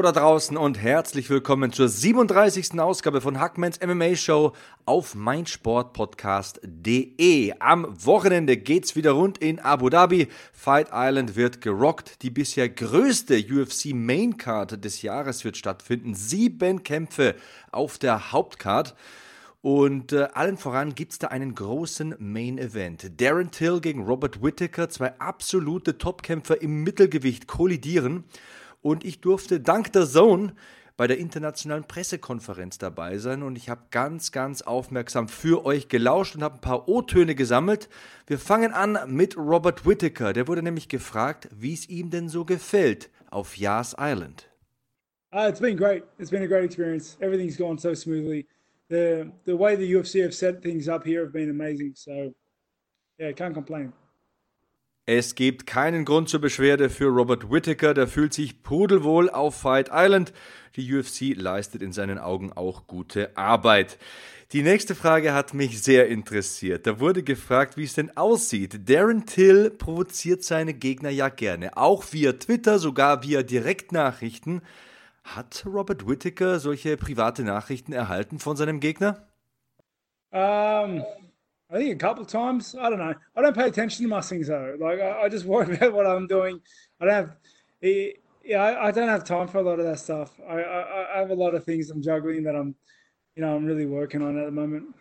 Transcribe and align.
Hallo 0.00 0.12
da 0.12 0.18
draußen 0.18 0.56
und 0.56 0.78
herzlich 0.78 1.28
willkommen 1.28 1.74
zur 1.74 1.86
37. 1.86 2.80
Ausgabe 2.80 3.20
von 3.20 3.38
Hackmans 3.38 3.80
MMA 3.84 4.16
Show 4.16 4.52
auf 4.86 5.14
meinsportpodcast.de. 5.14 7.52
Am 7.58 7.86
Wochenende 8.06 8.56
geht's 8.56 8.96
wieder 8.96 9.10
rund 9.10 9.36
in 9.36 9.58
Abu 9.58 9.90
Dhabi. 9.90 10.28
Fight 10.54 10.88
Island 10.90 11.36
wird 11.36 11.60
gerockt. 11.60 12.22
Die 12.22 12.30
bisher 12.30 12.70
größte 12.70 13.44
UFC 13.44 13.92
Maincard 13.92 14.82
des 14.82 15.02
Jahres 15.02 15.44
wird 15.44 15.58
stattfinden. 15.58 16.14
Sieben 16.14 16.82
Kämpfe 16.82 17.34
auf 17.70 17.98
der 17.98 18.32
Hauptcard. 18.32 18.94
Und 19.60 20.14
äh, 20.14 20.28
allen 20.32 20.56
voran 20.56 20.94
gibt 20.94 21.12
es 21.12 21.18
da 21.18 21.26
einen 21.26 21.54
großen 21.54 22.14
Main 22.18 22.56
Event. 22.56 23.20
Darren 23.20 23.50
Till 23.50 23.82
gegen 23.82 24.04
Robert 24.04 24.42
Whittaker, 24.42 24.88
zwei 24.88 25.12
absolute 25.18 25.98
Topkämpfer 25.98 26.62
im 26.62 26.84
Mittelgewicht 26.84 27.46
kollidieren 27.46 28.24
und 28.82 29.04
ich 29.04 29.20
durfte 29.20 29.60
dank 29.60 29.92
der 29.92 30.06
Zone 30.06 30.54
bei 30.96 31.06
der 31.06 31.18
internationalen 31.18 31.84
Pressekonferenz 31.84 32.76
dabei 32.76 33.16
sein 33.16 33.42
und 33.42 33.56
ich 33.56 33.70
habe 33.70 33.82
ganz, 33.90 34.32
ganz 34.32 34.60
aufmerksam 34.60 35.28
für 35.28 35.64
euch 35.64 35.88
gelauscht 35.88 36.34
und 36.34 36.42
habe 36.42 36.56
ein 36.56 36.60
paar 36.60 36.88
O-Töne 36.88 37.34
gesammelt. 37.34 37.88
Wir 38.26 38.38
fangen 38.38 38.72
an 38.72 38.98
mit 39.06 39.36
Robert 39.38 39.86
Whittaker. 39.86 40.34
Der 40.34 40.46
wurde 40.46 40.62
nämlich 40.62 40.90
gefragt, 40.90 41.48
wie 41.56 41.72
es 41.72 41.88
ihm 41.88 42.10
denn 42.10 42.28
so 42.28 42.44
gefällt 42.44 43.08
auf 43.30 43.56
Yas 43.56 43.96
Island. 43.98 44.50
Uh, 45.32 45.48
it's 45.48 45.60
been 45.60 45.76
great. 45.76 46.04
It's 46.18 46.30
been 46.30 46.42
a 46.42 46.46
great 46.46 46.64
experience. 46.64 47.16
Everything's 47.20 47.56
gone 47.56 47.78
so 47.78 47.94
smoothly. 47.94 48.46
The 48.88 49.30
the 49.44 49.56
way 49.56 49.76
the 49.76 49.94
UFC 49.94 50.20
have 50.22 50.34
set 50.34 50.60
things 50.60 50.88
up 50.88 51.06
here 51.06 51.22
have 51.22 51.32
been 51.32 51.48
amazing. 51.48 51.94
So 51.94 52.34
yeah, 53.18 53.32
can't 53.32 53.54
complain. 53.54 53.92
Es 55.12 55.34
gibt 55.34 55.66
keinen 55.66 56.04
Grund 56.04 56.28
zur 56.28 56.40
Beschwerde 56.40 56.88
für 56.88 57.06
Robert 57.06 57.50
Whittaker, 57.50 57.94
der 57.94 58.06
fühlt 58.06 58.32
sich 58.32 58.62
pudelwohl 58.62 59.28
auf 59.28 59.56
Fight 59.56 59.90
Island. 59.92 60.32
Die 60.76 60.94
UFC 60.94 61.34
leistet 61.34 61.82
in 61.82 61.92
seinen 61.92 62.16
Augen 62.16 62.52
auch 62.52 62.86
gute 62.86 63.36
Arbeit. 63.36 63.98
Die 64.52 64.62
nächste 64.62 64.94
Frage 64.94 65.34
hat 65.34 65.52
mich 65.52 65.82
sehr 65.82 66.06
interessiert. 66.06 66.86
Da 66.86 67.00
wurde 67.00 67.24
gefragt, 67.24 67.76
wie 67.76 67.82
es 67.82 67.94
denn 67.94 68.16
aussieht. 68.16 68.88
Darren 68.88 69.26
Till 69.26 69.70
provoziert 69.70 70.44
seine 70.44 70.74
Gegner 70.74 71.10
ja 71.10 71.28
gerne, 71.28 71.76
auch 71.76 72.04
via 72.12 72.34
Twitter, 72.34 72.78
sogar 72.78 73.24
via 73.24 73.42
Direktnachrichten. 73.42 74.62
Hat 75.24 75.64
Robert 75.66 76.06
Whittaker 76.06 76.60
solche 76.60 76.96
private 76.96 77.42
Nachrichten 77.42 77.92
erhalten 77.92 78.38
von 78.38 78.56
seinem 78.56 78.78
Gegner? 78.78 79.26
Um, 80.30 81.02
I 81.72 81.78
think 81.78 81.94
a 81.94 81.98
couple 81.98 82.24
times. 82.24 82.74
I 82.74 82.90
don't 82.90 82.98
know. 82.98 83.14
I 83.36 83.42
don't 83.42 83.54
pay 83.54 83.68
attention 83.68 84.04
to 84.04 84.08
my 84.08 84.20
things 84.20 84.48
though. 84.48 84.76
Like 84.78 85.00
I, 85.00 85.22
I 85.22 85.28
just 85.28 85.44
worry 85.52 85.76
about 85.76 85.92
what 85.92 86.06
I'm 86.06 86.26
doing. 86.26 86.60
I 87.00 87.04
don't 87.04 87.14
have. 87.14 87.36
Yeah, 88.42 88.62
I, 88.62 88.88
I, 88.88 88.90
don't 88.90 89.08
have 89.08 89.24
time 89.24 89.48
for 89.48 89.58
a 89.58 89.62
lot 89.62 89.78
of 89.78 89.84
that 89.84 89.98
stuff. 89.98 90.32
I, 90.48 90.60
I, 90.60 91.16
I 91.16 91.18
have 91.18 91.30
a 91.30 91.34
lot 91.34 91.54
of 91.54 91.64
things 91.64 91.90
I'm 91.90 92.02
juggling 92.02 92.42
that 92.44 92.56
I'm, 92.56 92.74
you 93.36 93.42
know, 93.42 93.54
I'm 93.54 93.64
really 93.64 93.86
working 93.86 94.22
on 94.22 94.38
at 94.38 94.46
the 94.46 94.50
moment. 94.50 94.94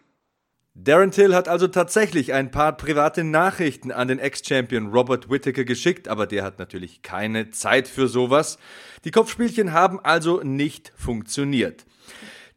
Darren 0.75 1.11
Till 1.11 1.33
hat 1.33 1.49
also 1.49 1.67
tatsächlich 1.67 2.31
ein 2.31 2.51
paar 2.51 2.77
private 2.77 3.23
Nachrichten 3.23 3.91
an 3.91 4.07
den 4.07 4.19
Ex-Champion 4.19 4.91
Robert 4.91 5.29
Whittaker 5.29 5.65
geschickt, 5.65 6.07
aber 6.07 6.27
der 6.27 6.43
hat 6.43 6.59
natürlich 6.59 7.01
keine 7.01 7.49
Zeit 7.49 7.87
für 7.87 8.07
sowas. 8.07 8.59
Die 9.03 9.11
Kopfspielchen 9.11 9.73
haben 9.73 9.99
also 9.99 10.41
nicht 10.41 10.93
funktioniert. 10.95 11.85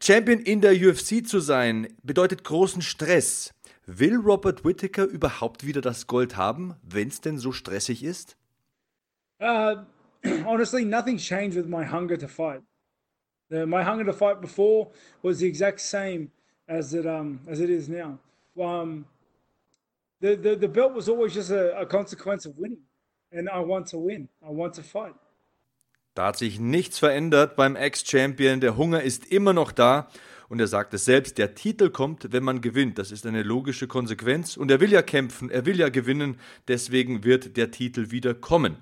Champion 0.01 0.39
in 0.39 0.61
der 0.61 0.73
UFC 0.73 1.25
zu 1.25 1.39
sein 1.39 1.87
bedeutet 2.03 2.43
großen 2.43 2.81
Stress. 2.81 3.53
Will 3.85 4.15
Robert 4.15 4.63
Whittaker 4.63 5.05
überhaupt 5.05 5.65
wieder 5.65 5.81
das 5.81 6.07
Gold 6.07 6.37
haben, 6.37 6.75
wenn 6.83 7.09
es 7.09 7.19
denn 7.19 7.37
so 7.37 7.51
stressig 7.51 8.03
ist? 8.03 8.37
Uh, 9.41 9.83
honestly, 10.45 10.85
nothing 10.85 11.17
changed 11.17 11.57
with 11.57 11.67
my 11.67 11.83
hunger 11.83 12.17
to 12.17 12.27
fight. 12.27 12.61
The, 13.49 13.65
my 13.65 13.83
hunger 13.83 14.05
to 14.05 14.13
fight 14.13 14.39
before 14.39 14.91
was 15.21 15.39
the 15.39 15.47
exact 15.47 15.81
same 15.81 16.31
as 16.67 16.93
it 16.93 17.05
um 17.05 17.41
as 17.47 17.59
it 17.59 17.69
is 17.69 17.89
now. 17.89 18.17
Um, 18.57 19.05
the, 20.21 20.37
the 20.37 20.55
the 20.55 20.67
belt 20.67 20.93
was 20.93 21.09
always 21.09 21.33
just 21.33 21.51
a, 21.51 21.77
a 21.77 21.85
consequence 21.85 22.45
of 22.45 22.57
winning, 22.57 22.81
and 23.33 23.49
I 23.49 23.59
want 23.59 23.87
to 23.87 23.97
win. 23.97 24.29
I 24.41 24.49
want 24.49 24.75
to 24.75 24.81
fight. 24.83 25.13
Da 26.15 26.27
hat 26.27 26.37
sich 26.37 26.59
nichts 26.59 26.99
verändert 26.99 27.55
beim 27.55 27.75
Ex-Champion. 27.75 28.59
Der 28.59 28.77
Hunger 28.77 29.01
ist 29.01 29.25
immer 29.31 29.51
noch 29.51 29.71
da. 29.71 30.07
Und 30.49 30.59
er 30.59 30.67
sagt 30.67 30.93
es 30.93 31.05
selbst, 31.05 31.37
der 31.37 31.55
Titel 31.55 31.89
kommt, 31.89 32.31
wenn 32.31 32.43
man 32.43 32.61
gewinnt. 32.61 32.97
Das 32.97 33.11
ist 33.11 33.25
eine 33.25 33.43
logische 33.43 33.87
Konsequenz. 33.87 34.57
Und 34.57 34.71
er 34.71 34.79
will 34.79 34.91
ja 34.91 35.01
kämpfen, 35.01 35.49
er 35.49 35.65
will 35.65 35.79
ja 35.79 35.89
gewinnen. 35.89 36.37
Deswegen 36.67 37.23
wird 37.23 37.57
der 37.57 37.71
Titel 37.71 38.11
wieder 38.11 38.33
kommen. 38.33 38.77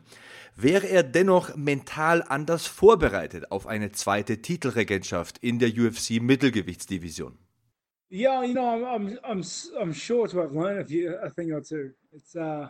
Wäre 0.55 0.88
er 0.88 1.03
dennoch 1.03 1.55
mental 1.55 2.23
anders 2.27 2.67
vorbereitet 2.67 3.51
auf 3.51 3.67
eine 3.67 3.91
zweite 3.91 4.41
Titelregentschaft 4.41 5.38
in 5.39 5.59
der 5.59 5.69
UFC 5.69 6.22
Mittelgewichtsdivision? 6.22 7.38
Yeah, 8.11 8.43
you 8.43 8.53
know, 8.53 8.66
I'm 8.66 8.85
I'm 8.85 9.17
I'm, 9.23 9.43
I'm 9.79 9.93
sure 9.93 10.28
to 10.28 10.41
have 10.41 10.53
learned 10.53 10.81
a, 10.81 10.85
few, 10.85 11.16
a 11.23 11.29
thing 11.29 11.53
or 11.53 11.61
two. 11.61 11.93
It's 12.11 12.35
uh, 12.35 12.67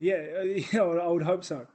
yeah, 0.00 0.42
you 0.42 0.64
know, 0.72 0.98
I 0.98 1.06
would 1.06 1.22
hope 1.22 1.44
so. 1.44 1.66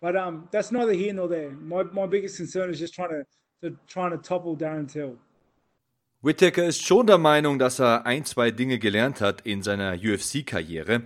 But 0.00 0.16
um, 0.16 0.48
that's 0.52 0.70
neither 0.70 0.92
here 0.92 1.12
nor 1.12 1.26
there. 1.26 1.50
My 1.50 1.82
my 1.82 2.06
biggest 2.06 2.36
concern 2.36 2.70
is 2.70 2.78
just 2.78 2.94
trying 2.94 3.10
to, 3.10 3.24
to 3.62 3.76
trying 3.88 4.12
to 4.12 4.18
topple 4.18 4.56
Darren 4.56 4.90
Till. 4.90 5.16
Whittaker 6.22 6.66
ist 6.66 6.86
schon 6.86 7.06
der 7.06 7.16
Meinung, 7.16 7.58
dass 7.58 7.80
er 7.80 8.04
ein, 8.04 8.26
zwei 8.26 8.50
Dinge 8.50 8.78
gelernt 8.78 9.22
hat 9.22 9.40
in 9.40 9.62
seiner 9.62 9.94
UFC-Karriere. 9.94 11.04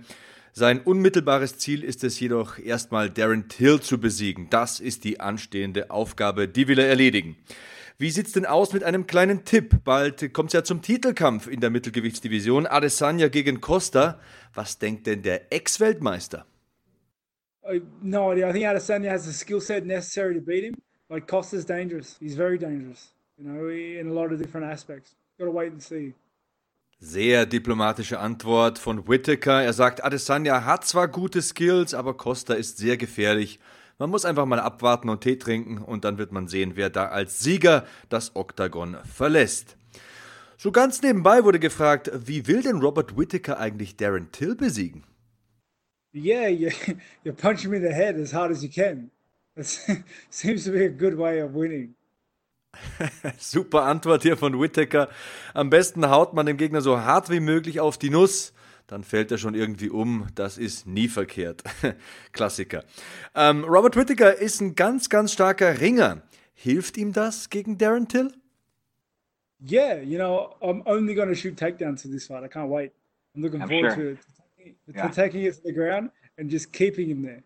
Sein 0.51 0.81
unmittelbares 0.81 1.57
Ziel 1.57 1.85
ist 1.85 2.03
es 2.03 2.19
jedoch 2.19 2.59
erstmal 2.59 3.09
Darren 3.09 3.47
Till 3.47 3.79
zu 3.79 3.97
besiegen. 3.97 4.49
Das 4.49 4.81
ist 4.81 5.05
die 5.05 5.21
anstehende 5.21 5.89
Aufgabe, 5.89 6.49
die 6.49 6.67
will 6.67 6.79
er 6.79 6.89
erledigen. 6.89 7.37
Wie 7.97 8.11
sieht's 8.11 8.33
denn 8.33 8.45
aus 8.45 8.73
mit 8.73 8.83
einem 8.83 9.07
kleinen 9.07 9.45
Tipp? 9.45 9.85
Bald 9.85 10.33
kommt's 10.33 10.51
ja 10.51 10.65
zum 10.65 10.81
Titelkampf 10.81 11.47
in 11.47 11.61
der 11.61 11.69
Mittelgewichtsdivision. 11.69 12.67
Adesanya 12.67 13.29
gegen 13.29 13.61
Costa. 13.61 14.19
Was 14.53 14.79
denkt 14.79 15.07
denn 15.07 15.21
der 15.21 15.49
Ex-Weltmeister? 15.49 16.45
No 18.01 18.33
idea. 18.33 18.49
I 18.49 18.51
think 18.51 18.65
Adesanya 18.65 19.11
has 19.11 19.23
the 19.23 19.31
skill 19.31 19.61
set 19.61 19.85
necessary 19.85 20.35
to 20.35 20.41
beat 20.41 20.65
him. 20.65 20.75
But 21.07 21.25
Costa's 21.25 21.65
dangerous. 21.65 22.17
He's 22.19 22.35
very 22.35 22.59
dangerous. 22.59 23.14
You 23.37 23.43
know, 23.43 23.67
in 23.69 24.07
a 24.09 24.13
lot 24.13 24.31
of 24.31 24.39
different 24.39 24.65
aspects. 24.65 25.15
Gotta 25.37 25.51
wait 25.51 25.73
and 25.73 25.83
see. 25.83 26.13
Sehr 26.99 27.45
diplomatische 27.45 28.19
Antwort 28.19 28.79
von 28.79 29.07
Whittaker. 29.09 29.61
Er 29.61 29.73
sagt, 29.73 30.03
Adesanya 30.03 30.63
hat 30.63 30.85
zwar 30.85 31.09
gute 31.09 31.41
Skills, 31.41 31.93
aber 31.93 32.15
Costa 32.15 32.53
ist 32.53 32.77
sehr 32.77 32.95
gefährlich. 32.95 33.59
Man 33.97 34.09
muss 34.09 34.23
einfach 34.23 34.45
mal 34.45 34.59
abwarten 34.59 35.09
und 35.09 35.21
Tee 35.21 35.37
trinken 35.37 35.79
und 35.79 36.05
dann 36.05 36.17
wird 36.17 36.31
man 36.31 36.47
sehen, 36.47 36.73
wer 36.75 36.89
da 36.89 37.07
als 37.07 37.41
Sieger 37.41 37.85
das 38.07 38.35
Oktagon 38.35 38.97
verlässt. 39.03 39.75
So 40.57 40.71
ganz 40.71 41.01
nebenbei 41.01 41.43
wurde 41.43 41.59
gefragt, 41.59 42.09
wie 42.13 42.47
will 42.47 42.61
denn 42.61 42.77
Robert 42.77 43.17
Whittaker 43.17 43.59
eigentlich 43.59 43.97
Darren 43.97 44.31
Till 44.31 44.55
besiegen? 44.55 45.03
Yeah, 46.13 46.47
you, 46.47 46.69
you 47.25 47.33
punch 47.33 47.63
him 47.63 47.73
in 47.73 47.81
the 47.81 47.93
head 47.93 48.15
as 48.15 48.33
hard 48.33 48.51
as 48.51 48.63
you 48.63 48.69
can. 48.69 49.11
That 49.55 49.65
seems 50.29 50.63
to 50.63 50.71
be 50.71 50.85
a 50.85 50.89
good 50.89 51.17
way 51.17 51.41
of 51.41 51.53
winning. 51.53 51.95
Super 53.37 53.83
Antwort 53.83 54.23
hier 54.23 54.37
von 54.37 54.59
Whittaker. 54.59 55.09
Am 55.53 55.69
besten 55.69 56.09
haut 56.09 56.33
man 56.33 56.45
dem 56.45 56.57
Gegner 56.57 56.81
so 56.81 57.01
hart 57.01 57.29
wie 57.29 57.39
möglich 57.39 57.79
auf 57.79 57.97
die 57.97 58.09
Nuss. 58.09 58.53
Dann 58.87 59.03
fällt 59.03 59.31
er 59.31 59.37
schon 59.37 59.55
irgendwie 59.55 59.89
um. 59.89 60.27
Das 60.35 60.57
ist 60.57 60.85
nie 60.85 61.07
verkehrt. 61.07 61.63
Klassiker. 62.31 62.83
Ähm, 63.33 63.63
Robert 63.63 63.95
Whittaker 63.95 64.35
ist 64.35 64.61
ein 64.61 64.75
ganz, 64.75 65.09
ganz 65.09 65.33
starker 65.33 65.81
Ringer. 65.81 66.21
Hilft 66.53 66.97
ihm 66.97 67.11
das 67.11 67.49
gegen 67.49 67.77
Darren 67.77 68.07
Till? 68.07 68.31
Yeah, 69.59 70.01
you 70.01 70.17
know, 70.17 70.55
I'm 70.61 70.83
only 70.85 71.15
going 71.15 71.29
to 71.29 71.35
shoot 71.35 71.57
takedowns 71.57 72.03
to 72.03 72.09
this 72.09 72.27
fight. 72.27 72.43
I 72.43 72.47
can't 72.47 72.69
wait. 72.69 72.91
I'm 73.35 73.41
looking 73.41 73.61
I'm 73.61 73.69
forward 73.69 73.93
sure. 73.93 74.15
to, 74.15 74.15
to, 74.15 74.93
to 74.93 74.97
yeah. 74.99 75.07
taking 75.09 75.43
it 75.43 75.55
to 75.55 75.63
the 75.63 75.73
ground 75.73 76.11
and 76.37 76.49
just 76.49 76.71
keeping 76.71 77.09
him 77.09 77.23
there. 77.23 77.41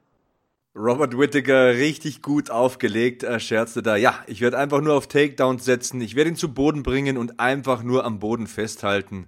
Robert 0.80 1.18
Whittaker 1.18 1.74
richtig 1.74 2.22
gut 2.22 2.50
aufgelegt, 2.50 3.24
er 3.24 3.42
scherzte 3.42 3.84
da. 3.84 3.98
Ja, 3.98 4.24
ich 4.28 4.40
werde 4.40 4.58
einfach 4.58 4.80
nur 4.80 4.94
auf 4.94 5.08
Takedowns 5.08 5.66
setzen, 5.66 6.00
ich 6.00 6.16
werde 6.16 6.30
ihn 6.30 6.38
zu 6.38 6.54
Boden 6.54 6.84
bringen 6.84 7.18
und 7.18 7.38
einfach 7.38 7.84
nur 7.84 8.06
am 8.06 8.20
Boden 8.20 8.48
festhalten. 8.48 9.28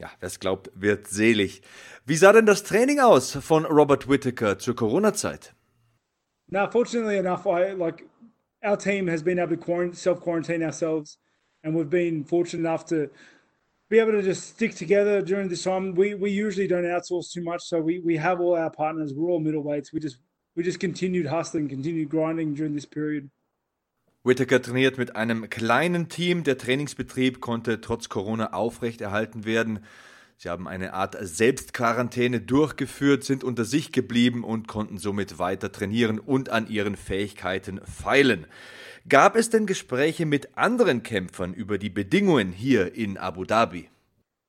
Ja, 0.00 0.10
wer 0.18 0.26
es 0.26 0.40
glaubt, 0.40 0.72
wird 0.74 1.06
selig. 1.06 1.62
Wie 2.06 2.16
sah 2.16 2.32
denn 2.32 2.44
das 2.44 2.64
Training 2.64 2.98
aus 2.98 3.36
von 3.36 3.66
Robert 3.66 4.08
Whittaker 4.08 4.58
zur 4.58 4.74
Corona-Zeit? 4.74 5.54
Now, 6.48 6.68
fortunately 6.68 7.18
enough, 7.18 7.46
I 7.46 7.72
like 7.78 8.04
our 8.64 8.76
team 8.76 9.08
has 9.08 9.22
been 9.22 9.38
able 9.38 9.56
to 9.56 9.92
self 9.92 10.18
quarantine 10.20 10.64
ourselves, 10.64 11.20
and 11.62 11.76
we've 11.76 11.88
been 11.88 12.24
fortunate 12.24 12.66
enough 12.66 12.84
to 12.86 13.08
be 13.88 14.00
able 14.00 14.10
to 14.10 14.22
just 14.22 14.56
stick 14.56 14.74
together 14.74 15.22
during 15.22 15.48
this 15.48 15.62
time. 15.62 15.94
We 15.94 16.14
we 16.14 16.32
usually 16.32 16.66
don't 16.66 16.84
outsource 16.84 17.30
too 17.32 17.44
much, 17.44 17.62
so 17.62 17.80
we 17.80 18.00
we 18.00 18.16
have 18.16 18.40
all 18.40 18.56
our 18.56 18.70
partners. 18.70 19.14
We're 19.14 19.30
all 19.30 19.40
middleweights. 19.40 19.92
We 19.92 20.00
just 20.00 20.18
we 20.54 20.62
just 20.62 20.80
continued 20.80 21.30
hustling, 21.30 21.68
continued 21.68 22.10
grinding 22.10 22.54
during 22.54 22.74
this 22.74 22.86
period. 22.86 23.30
Whittaker 24.22 24.60
trainiert 24.60 24.98
mit 24.98 25.16
einem 25.16 25.48
kleinen 25.48 26.08
Team. 26.08 26.44
Der 26.44 26.58
Trainingsbetrieb 26.58 27.40
konnte 27.40 27.80
trotz 27.80 28.10
Corona 28.10 28.52
aufrechterhalten 28.52 29.46
werden. 29.46 29.80
Sie 30.36 30.48
haben 30.48 30.68
eine 30.68 30.94
Art 30.94 31.16
Selbstquarantäne 31.20 32.40
durchgeführt, 32.40 33.24
sind 33.24 33.44
unter 33.44 33.64
sich 33.64 33.92
geblieben 33.92 34.44
und 34.44 34.68
konnten 34.68 34.98
somit 34.98 35.38
weiter 35.38 35.72
trainieren 35.72 36.18
und 36.18 36.48
an 36.48 36.66
ihren 36.66 36.96
Fähigkeiten 36.96 37.80
feilen. 37.84 38.46
Gab 39.08 39.36
es 39.36 39.48
denn 39.48 39.66
Gespräche 39.66 40.26
mit 40.26 40.56
anderen 40.56 41.02
Kämpfern 41.02 41.54
über 41.54 41.78
die 41.78 41.90
Bedingungen 41.90 42.52
hier 42.52 42.94
in 42.94 43.16
Abu 43.16 43.44
Dhabi? 43.44 43.88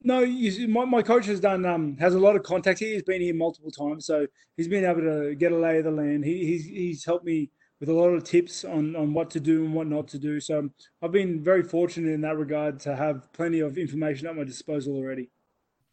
No, 0.03 0.21
you, 0.21 0.67
my, 0.67 0.85
my 0.85 1.01
coach 1.03 1.27
has 1.27 1.39
done 1.39 1.65
um, 1.65 1.95
has 1.97 2.15
a 2.15 2.19
lot 2.19 2.35
of 2.35 2.43
contact 2.43 2.79
here. 2.79 2.93
He's 2.93 3.03
been 3.03 3.21
here 3.21 3.35
multiple 3.35 3.69
times, 3.71 4.05
so 4.05 4.25
he's 4.57 4.67
been 4.67 4.83
able 4.83 5.01
to 5.01 5.35
get 5.35 5.51
a 5.51 5.57
lay 5.57 5.77
of 5.77 5.83
the 5.83 5.91
land. 5.91 6.25
He, 6.25 6.45
he's 6.45 6.65
he's 6.65 7.05
helped 7.05 7.25
me 7.25 7.51
with 7.79 7.89
a 7.89 7.93
lot 7.93 8.09
of 8.09 8.23
tips 8.23 8.65
on 8.65 8.95
on 8.95 9.13
what 9.13 9.29
to 9.31 9.39
do 9.39 9.63
and 9.63 9.73
what 9.75 9.87
not 9.87 10.07
to 10.09 10.19
do. 10.19 10.39
So 10.39 10.69
I've 11.03 11.11
been 11.11 11.43
very 11.43 11.63
fortunate 11.63 12.11
in 12.13 12.21
that 12.21 12.37
regard 12.37 12.79
to 12.81 12.95
have 12.95 13.31
plenty 13.33 13.59
of 13.59 13.77
information 13.77 14.27
at 14.27 14.35
my 14.35 14.43
disposal 14.43 14.95
already. 14.95 15.29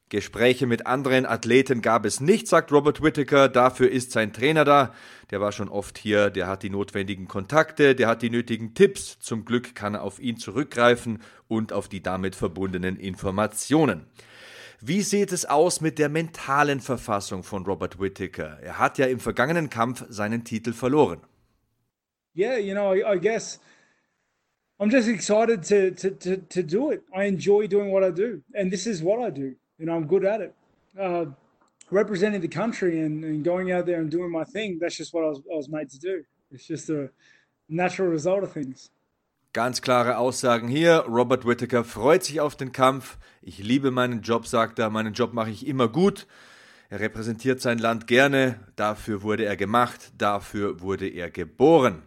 Gespräche 0.09 0.67
mit 0.67 0.87
anderen 0.87 1.27
Athleten 1.27 1.83
gab 1.83 2.05
es 2.05 2.21
nicht, 2.21 2.49
sagt 2.49 2.73
Robert 2.73 3.03
Whittaker. 3.03 3.49
Dafür 3.49 3.91
ist 3.91 4.13
sein 4.13 4.33
Trainer 4.33 4.65
da. 4.65 4.95
Der 5.31 5.41
war 5.41 5.53
schon 5.53 5.69
oft 5.69 5.99
hier, 5.99 6.31
der 6.31 6.47
hat 6.47 6.63
die 6.63 6.71
notwendigen 6.71 7.29
Kontakte, 7.29 7.95
der 7.95 8.09
hat 8.09 8.23
die 8.23 8.31
nötigen 8.31 8.75
Tipps. 8.75 9.19
Zum 9.19 9.45
Glück 9.45 9.75
kann 9.75 9.95
er 9.95 10.03
auf 10.03 10.19
ihn 10.19 10.39
zurückgreifen 10.39 11.21
und 11.47 11.73
auf 11.73 11.89
die 11.89 12.03
damit 12.03 12.35
verbundenen 12.35 12.97
Informationen. 12.97 14.07
Wie 14.81 15.03
sieht 15.03 15.33
es 15.33 15.45
aus 15.45 15.81
mit 15.81 15.99
der 15.99 16.09
mentalen 16.09 16.81
Verfassung 16.81 17.43
von 17.43 17.67
Robert 17.67 18.01
Whittaker? 18.01 18.59
Er 18.63 18.79
hat 18.79 18.97
ja 18.97 19.07
im 19.07 19.19
vergangenen 19.21 19.71
Kampf 19.71 20.05
seinen 20.09 20.45
Titel 20.45 20.73
verloren. 20.73 21.21
Yeah, 22.35 22.59
you 22.59 22.73
know, 22.73 22.95
I, 22.95 23.17
I 23.17 23.19
guess 23.19 23.61
I'm 24.79 24.91
just 24.91 25.09
excited 25.09 25.65
to, 25.65 25.91
to, 25.91 26.11
to, 26.11 26.37
to 26.37 26.63
do 26.63 26.93
it. 26.93 27.03
I 27.13 27.27
enjoy 27.27 27.67
doing 27.67 27.91
what 27.91 28.05
I 28.05 28.13
do, 28.13 28.43
and 28.55 28.71
this 28.71 28.87
is 28.87 29.03
what 29.03 29.19
I 29.19 29.31
do. 29.31 29.57
You 29.79 29.87
know, 29.87 29.95
I'm 29.95 30.07
good 30.07 30.25
at 30.25 30.41
it. 30.41 30.55
Uh, 30.99 31.27
representing 31.91 32.41
the 32.41 32.49
country 32.49 33.01
and, 33.01 33.25
and, 33.25 33.45
going 33.45 33.73
out 33.73 33.87
there 33.87 34.01
and 34.01 34.11
doing 34.11 34.31
my 34.31 34.45
thing, 34.45 34.79
that's 34.81 34.97
just 34.97 35.15
what 35.15 35.25
I 35.25 35.29
was, 35.29 35.39
I 35.53 35.57
was 35.57 35.69
made 35.69 35.89
to 35.91 35.99
do. 35.99 36.25
It's 36.51 36.67
just 36.67 36.91
a 36.91 37.11
natural 37.69 38.09
result 38.09 38.43
of 38.43 38.53
things. 38.53 38.91
Ganz 39.55 39.81
klare 39.81 40.19
Aussagen 40.19 40.69
hier. 40.69 41.05
Robert 41.09 41.47
Whittaker 41.47 41.83
freut 41.83 42.23
sich 42.23 42.41
auf 42.41 42.55
den 42.55 42.71
Kampf. 42.73 43.19
Ich 43.41 43.59
liebe 43.59 43.91
meinen 43.91 44.21
Job, 44.21 44.47
sagt 44.47 44.79
er. 44.79 44.91
Meinen 44.91 45.15
Job 45.15 45.33
mache 45.33 45.51
ich 45.51 45.67
immer 45.67 45.89
gut. 45.89 46.27
Er 46.91 47.01
repräsentiert 47.01 47.61
sein 47.61 47.79
Land 47.79 48.07
gerne. 48.07 48.61
Dafür 48.77 49.23
wurde 49.23 49.45
er 49.47 49.57
gemacht. 49.57 50.13
Dafür 50.19 50.81
wurde 50.81 51.09
er 51.09 51.31
geboren. 51.31 52.03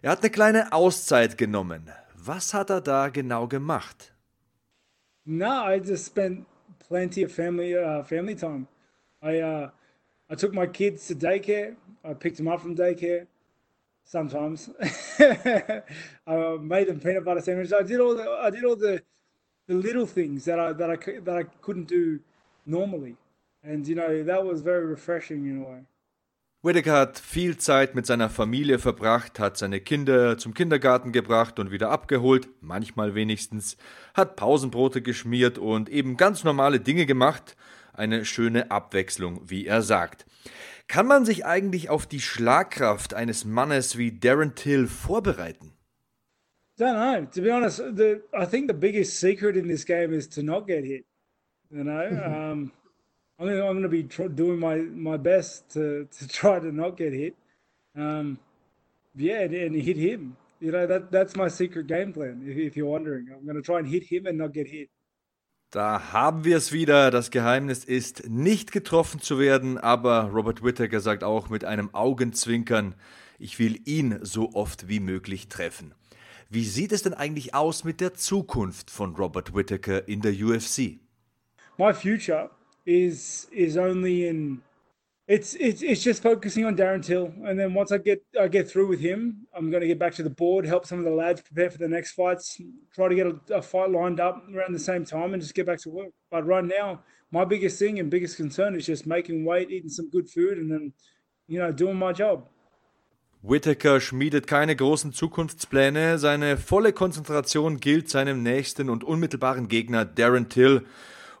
Er 0.00 0.10
hat 0.10 0.20
eine 0.20 0.30
kleine 0.30 0.72
Auszeit 0.72 1.36
genommen. 1.36 1.90
Was 2.14 2.54
hat 2.54 2.70
er 2.70 2.80
da 2.80 3.08
genau 3.08 3.46
gemacht? 3.46 4.12
No, 5.26 5.66
I 5.66 5.76
just 5.76 6.06
spent 6.06 6.46
plenty 6.88 7.22
of 7.22 7.32
family 7.32 7.76
uh, 7.76 8.02
family 8.02 8.34
time. 8.34 8.68
I 9.22 9.38
uh, 9.40 9.70
I 10.30 10.34
took 10.34 10.52
my 10.52 10.66
kids 10.66 11.06
to 11.08 11.14
daycare. 11.14 11.76
I 12.04 12.14
picked 12.14 12.36
them 12.36 12.48
up 12.48 12.60
from 12.60 12.76
daycare. 12.76 13.26
Sometimes 14.04 14.68
I 15.18 16.56
made 16.60 16.88
them 16.88 17.00
peanut 17.00 17.24
butter 17.24 17.40
sandwiches. 17.40 17.72
I 17.72 17.82
did 17.82 18.00
all 18.00 18.14
the 18.14 18.30
I 18.30 18.50
did 18.50 18.64
all 18.64 18.76
the 18.76 19.02
the 19.66 19.74
little 19.74 20.06
things 20.06 20.44
that 20.44 20.58
I 20.58 20.72
that 20.74 20.90
I 20.90 20.96
that 21.20 21.36
I 21.36 21.44
couldn't 21.62 21.88
do 21.88 22.20
normally, 22.66 23.16
and 23.62 23.86
you 23.86 23.94
know 23.94 24.22
that 24.22 24.44
was 24.44 24.60
very 24.60 24.84
refreshing 24.84 25.46
in 25.46 25.62
a 25.62 25.64
way. 25.68 25.80
Whittaker 26.64 26.92
hat 26.92 27.18
viel 27.18 27.58
Zeit 27.58 27.94
mit 27.94 28.06
seiner 28.06 28.30
Familie 28.30 28.78
verbracht, 28.78 29.38
hat 29.38 29.58
seine 29.58 29.80
Kinder 29.80 30.38
zum 30.38 30.54
Kindergarten 30.54 31.12
gebracht 31.12 31.58
und 31.58 31.70
wieder 31.70 31.90
abgeholt, 31.90 32.48
manchmal 32.62 33.14
wenigstens, 33.14 33.76
hat 34.14 34.36
Pausenbrote 34.36 35.02
geschmiert 35.02 35.58
und 35.58 35.90
eben 35.90 36.16
ganz 36.16 36.42
normale 36.42 36.80
Dinge 36.80 37.04
gemacht, 37.04 37.54
eine 37.92 38.24
schöne 38.24 38.70
Abwechslung, 38.70 39.42
wie 39.44 39.66
er 39.66 39.82
sagt. 39.82 40.24
Kann 40.88 41.06
man 41.06 41.26
sich 41.26 41.44
eigentlich 41.44 41.90
auf 41.90 42.06
die 42.06 42.20
Schlagkraft 42.20 43.12
eines 43.12 43.44
Mannes 43.44 43.98
wie 43.98 44.18
Darren 44.18 44.54
Till 44.54 44.86
vorbereiten? 44.86 45.74
Don't 46.78 46.94
know. 46.94 47.26
To 47.26 47.42
be 47.42 47.52
honest, 47.52 47.76
the, 47.94 48.22
I 48.32 48.46
think 48.46 48.68
the 48.68 48.76
biggest 48.76 49.20
secret 49.20 49.54
in 49.54 49.68
this 49.68 49.84
game 49.84 50.14
is 50.14 50.30
to 50.30 50.42
not 50.42 50.66
get 50.66 50.84
hit. 50.84 51.04
You 51.68 51.84
know, 51.84 52.08
um, 52.52 52.72
I'm 53.38 53.48
gonna, 53.48 53.66
I'm 53.66 53.74
gonna 53.74 53.88
be 53.88 54.04
tr- 54.04 54.28
doing 54.28 54.58
my, 54.58 54.76
my 54.76 55.16
best 55.16 55.68
to, 55.70 56.06
to 56.18 56.28
try 56.40 56.60
to 56.60 56.70
not 56.72 56.96
get 56.96 57.12
hit. 57.12 57.34
Um, 57.96 58.38
yeah, 59.16 59.40
and, 59.40 59.54
and, 59.54 59.76
hit 59.76 59.96
him. 59.96 60.36
You 60.60 60.72
know 60.72 60.86
that 60.86 61.10
that's 61.10 61.36
my 61.36 61.48
secret 61.48 61.86
game 61.86 62.12
plan. 62.12 62.42
If, 62.46 62.56
if 62.56 62.76
you're 62.76 62.90
wondering, 62.90 63.28
I'm 63.32 63.46
gonna 63.46 63.62
try 63.62 63.78
and 63.78 63.88
hit 63.88 64.04
him 64.04 64.26
and 64.26 64.38
not 64.38 64.52
get 64.52 64.68
hit. 64.68 64.88
Da 65.70 66.12
haben 66.12 66.44
wir 66.44 66.56
es 66.56 66.72
wieder. 66.72 67.10
Das 67.10 67.32
Geheimnis 67.32 67.84
ist, 67.84 68.28
nicht 68.28 68.70
getroffen 68.70 69.20
zu 69.20 69.40
werden, 69.40 69.76
aber 69.76 70.30
Robert 70.32 70.62
Whittaker 70.62 71.00
sagt 71.00 71.24
auch 71.24 71.48
mit 71.48 71.64
einem 71.64 71.92
Augenzwinkern, 71.92 72.94
ich 73.40 73.58
will 73.58 73.80
ihn 73.84 74.20
so 74.22 74.52
oft 74.54 74.88
wie 74.88 75.00
möglich 75.00 75.48
treffen. 75.48 75.92
Wie 76.48 76.64
sieht 76.64 76.92
es 76.92 77.02
denn 77.02 77.14
eigentlich 77.14 77.54
aus 77.54 77.82
mit 77.82 78.00
der 78.00 78.14
Zukunft 78.14 78.92
von 78.92 79.16
Robert 79.16 79.56
Whittaker 79.56 80.06
in 80.06 80.20
der 80.20 80.32
UFC? 80.32 81.00
My 81.76 81.92
future 81.92 82.50
is 82.86 83.46
is 83.52 83.76
only 83.76 84.26
in 84.26 84.62
it's 85.26 85.54
it's 85.54 85.80
it's 85.80 86.02
just 86.02 86.22
focusing 86.22 86.66
on 86.66 86.76
Darren 86.76 87.02
Till, 87.02 87.32
and 87.44 87.58
then 87.58 87.72
once 87.72 87.90
I 87.90 87.98
get 87.98 88.22
I 88.38 88.46
get 88.46 88.70
through 88.70 88.88
with 88.88 89.00
him, 89.00 89.46
I'm 89.56 89.70
going 89.70 89.80
to 89.80 89.86
get 89.86 89.98
back 89.98 90.12
to 90.16 90.22
the 90.22 90.28
board, 90.28 90.66
help 90.66 90.84
some 90.86 90.98
of 90.98 91.04
the 91.04 91.10
lads 91.10 91.40
prepare 91.40 91.70
for 91.70 91.78
the 91.78 91.88
next 91.88 92.12
fights, 92.12 92.60
try 92.94 93.08
to 93.08 93.14
get 93.14 93.26
a, 93.26 93.40
a, 93.54 93.62
fight 93.62 93.90
lined 93.90 94.20
up 94.20 94.44
around 94.54 94.74
the 94.74 94.78
same 94.78 95.06
time, 95.06 95.32
and 95.32 95.40
just 95.40 95.54
get 95.54 95.64
back 95.64 95.80
to 95.80 95.88
work. 95.88 96.10
But 96.30 96.46
right 96.46 96.64
now, 96.64 97.00
my 97.30 97.46
biggest 97.46 97.78
thing 97.78 97.98
and 97.98 98.10
biggest 98.10 98.36
concern 98.36 98.76
is 98.76 98.84
just 98.84 99.06
making 99.06 99.46
weight, 99.46 99.70
eating 99.70 99.88
some 99.88 100.10
good 100.10 100.28
food, 100.28 100.58
and 100.58 100.70
then 100.70 100.92
you 101.48 101.58
know 101.58 101.72
doing 101.72 101.96
my 101.96 102.12
job. 102.12 102.46
Whitaker 103.40 104.00
schmiedet 104.00 104.46
keine 104.46 104.76
großen 104.76 105.12
Zukunftspläne. 105.12 106.18
Seine 106.18 106.58
volle 106.58 106.92
Konzentration 106.92 107.78
gilt 107.78 108.10
seinem 108.10 108.42
nächsten 108.42 108.90
und 108.90 109.04
unmittelbaren 109.04 109.68
Gegner 109.68 110.04
Darren 110.04 110.50
Till. 110.50 110.84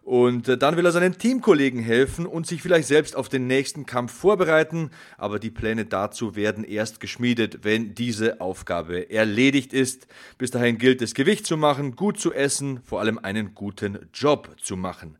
Und 0.04 0.48
äh, 0.50 0.58
dann 0.58 0.76
will 0.76 0.84
er 0.84 0.92
seinen 0.92 1.16
Teamkollegen 1.16 1.80
helfen 1.80 2.26
und 2.26 2.46
sich 2.46 2.60
vielleicht 2.60 2.86
selbst 2.86 3.16
auf 3.16 3.30
den 3.30 3.46
nächsten 3.46 3.86
Kampf 3.86 4.12
vorbereiten. 4.12 4.90
Aber 5.16 5.38
die 5.38 5.50
Pläne 5.50 5.86
dazu 5.86 6.36
werden 6.36 6.62
erst 6.62 7.00
geschmiedet, 7.00 7.64
wenn 7.64 7.94
diese 7.94 8.42
Aufgabe 8.42 9.10
erledigt 9.10 9.72
ist. 9.72 10.06
Bis 10.36 10.50
dahin 10.50 10.76
gilt 10.76 11.00
es, 11.00 11.14
Gewicht 11.14 11.46
zu 11.46 11.56
machen, 11.56 11.96
gut 11.96 12.20
zu 12.20 12.34
essen, 12.34 12.80
vor 12.84 13.00
allem 13.00 13.18
einen 13.18 13.54
guten 13.54 14.10
Job 14.12 14.54
zu 14.60 14.76
machen. 14.76 15.16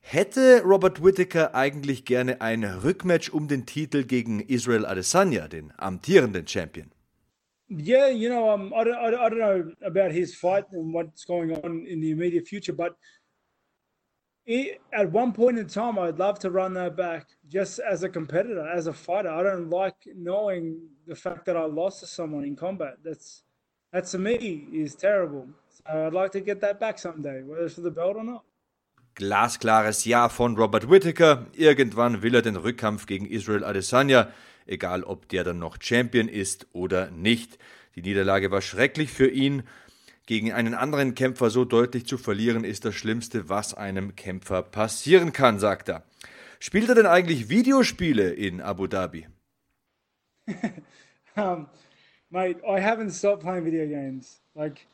Hätte 0.00 0.62
Robert 0.64 1.04
Whittaker 1.04 1.54
eigentlich 1.54 2.04
gerne 2.04 2.40
ein 2.40 2.64
Rückmatch 2.64 3.30
um 3.30 3.46
den 3.46 3.66
Titel 3.66 4.02
gegen 4.02 4.40
Israel 4.40 4.84
Adesanya, 4.84 5.46
den 5.46 5.72
amtierenden 5.76 6.44
Champion? 6.48 6.90
Yeah, 7.70 8.08
you 8.08 8.30
know, 8.30 8.50
um, 8.52 8.72
I, 8.72 8.82
don't, 8.82 8.96
I 8.96 9.28
don't 9.28 9.38
know 9.38 9.86
about 9.86 10.10
his 10.10 10.34
fight 10.34 10.64
and 10.72 10.92
what's 10.94 11.26
going 11.26 11.52
on 11.52 11.84
in 11.84 12.00
the 12.00 12.10
immediate 12.10 12.48
future, 12.48 12.72
but 12.72 12.96
it, 14.48 14.80
at 14.92 15.12
one 15.12 15.32
point 15.32 15.58
in 15.58 15.66
time, 15.66 15.98
I'd 15.98 16.18
love 16.18 16.38
to 16.40 16.50
run 16.50 16.72
that 16.74 16.96
back 16.96 17.26
just 17.48 17.78
as 17.80 18.02
a 18.02 18.08
competitor, 18.08 18.66
as 18.66 18.86
a 18.86 18.92
fighter. 18.94 19.28
I 19.28 19.42
don't 19.42 19.68
like 19.68 19.96
knowing 20.16 20.78
the 21.06 21.14
fact 21.14 21.44
that 21.46 21.56
I 21.56 21.66
lost 21.66 22.00
to 22.00 22.06
someone 22.06 22.44
in 22.44 22.56
combat. 22.56 22.96
That's 23.04 23.42
that 23.92 24.06
to 24.06 24.18
me 24.18 24.66
is 24.72 24.94
terrible. 24.96 25.48
So 25.68 26.06
I'd 26.06 26.14
like 26.14 26.32
to 26.32 26.40
get 26.40 26.60
that 26.62 26.80
back 26.80 26.98
someday, 26.98 27.42
whether 27.42 27.66
it's 27.66 27.74
for 27.74 27.82
the 27.82 27.90
belt 27.90 28.16
or 28.16 28.24
not. 28.24 28.44
Glasklares 29.16 30.06
Ja 30.06 30.28
von 30.28 30.56
Robert 30.56 30.88
Whittaker. 30.88 31.46
Irgendwann 31.52 32.22
will 32.22 32.34
er 32.34 32.42
den 32.42 32.56
Rückkampf 32.56 33.06
gegen 33.06 33.26
Israel 33.26 33.64
Adesanya, 33.64 34.32
egal 34.66 35.04
ob 35.04 35.28
der 35.28 35.44
dann 35.44 35.58
noch 35.58 35.76
Champion 35.80 36.28
ist 36.28 36.66
oder 36.72 37.10
nicht. 37.10 37.58
Die 37.96 38.02
Niederlage 38.02 38.50
war 38.50 38.62
schrecklich 38.62 39.10
für 39.12 39.28
ihn. 39.28 39.64
Gegen 40.28 40.52
einen 40.52 40.74
anderen 40.74 41.14
Kämpfer 41.14 41.48
so 41.48 41.64
deutlich 41.64 42.04
zu 42.04 42.18
verlieren, 42.18 42.62
ist 42.62 42.84
das 42.84 42.94
Schlimmste, 42.94 43.48
was 43.48 43.72
einem 43.72 44.14
Kämpfer 44.14 44.60
passieren 44.60 45.32
kann, 45.32 45.58
sagt 45.58 45.88
er. 45.88 46.02
Spielt 46.60 46.90
er 46.90 46.94
denn 46.94 47.06
eigentlich 47.06 47.48
Videospiele 47.48 48.34
in 48.34 48.60
Abu 48.60 48.88
Dhabi? 48.88 49.26
um, 51.34 51.66
mate, 52.28 52.60
I 52.62 52.78
haven't 52.78 53.12
stopped 53.12 53.40
playing 53.42 53.64
video 53.64 53.86
games. 53.86 54.42
Like, 54.54 54.86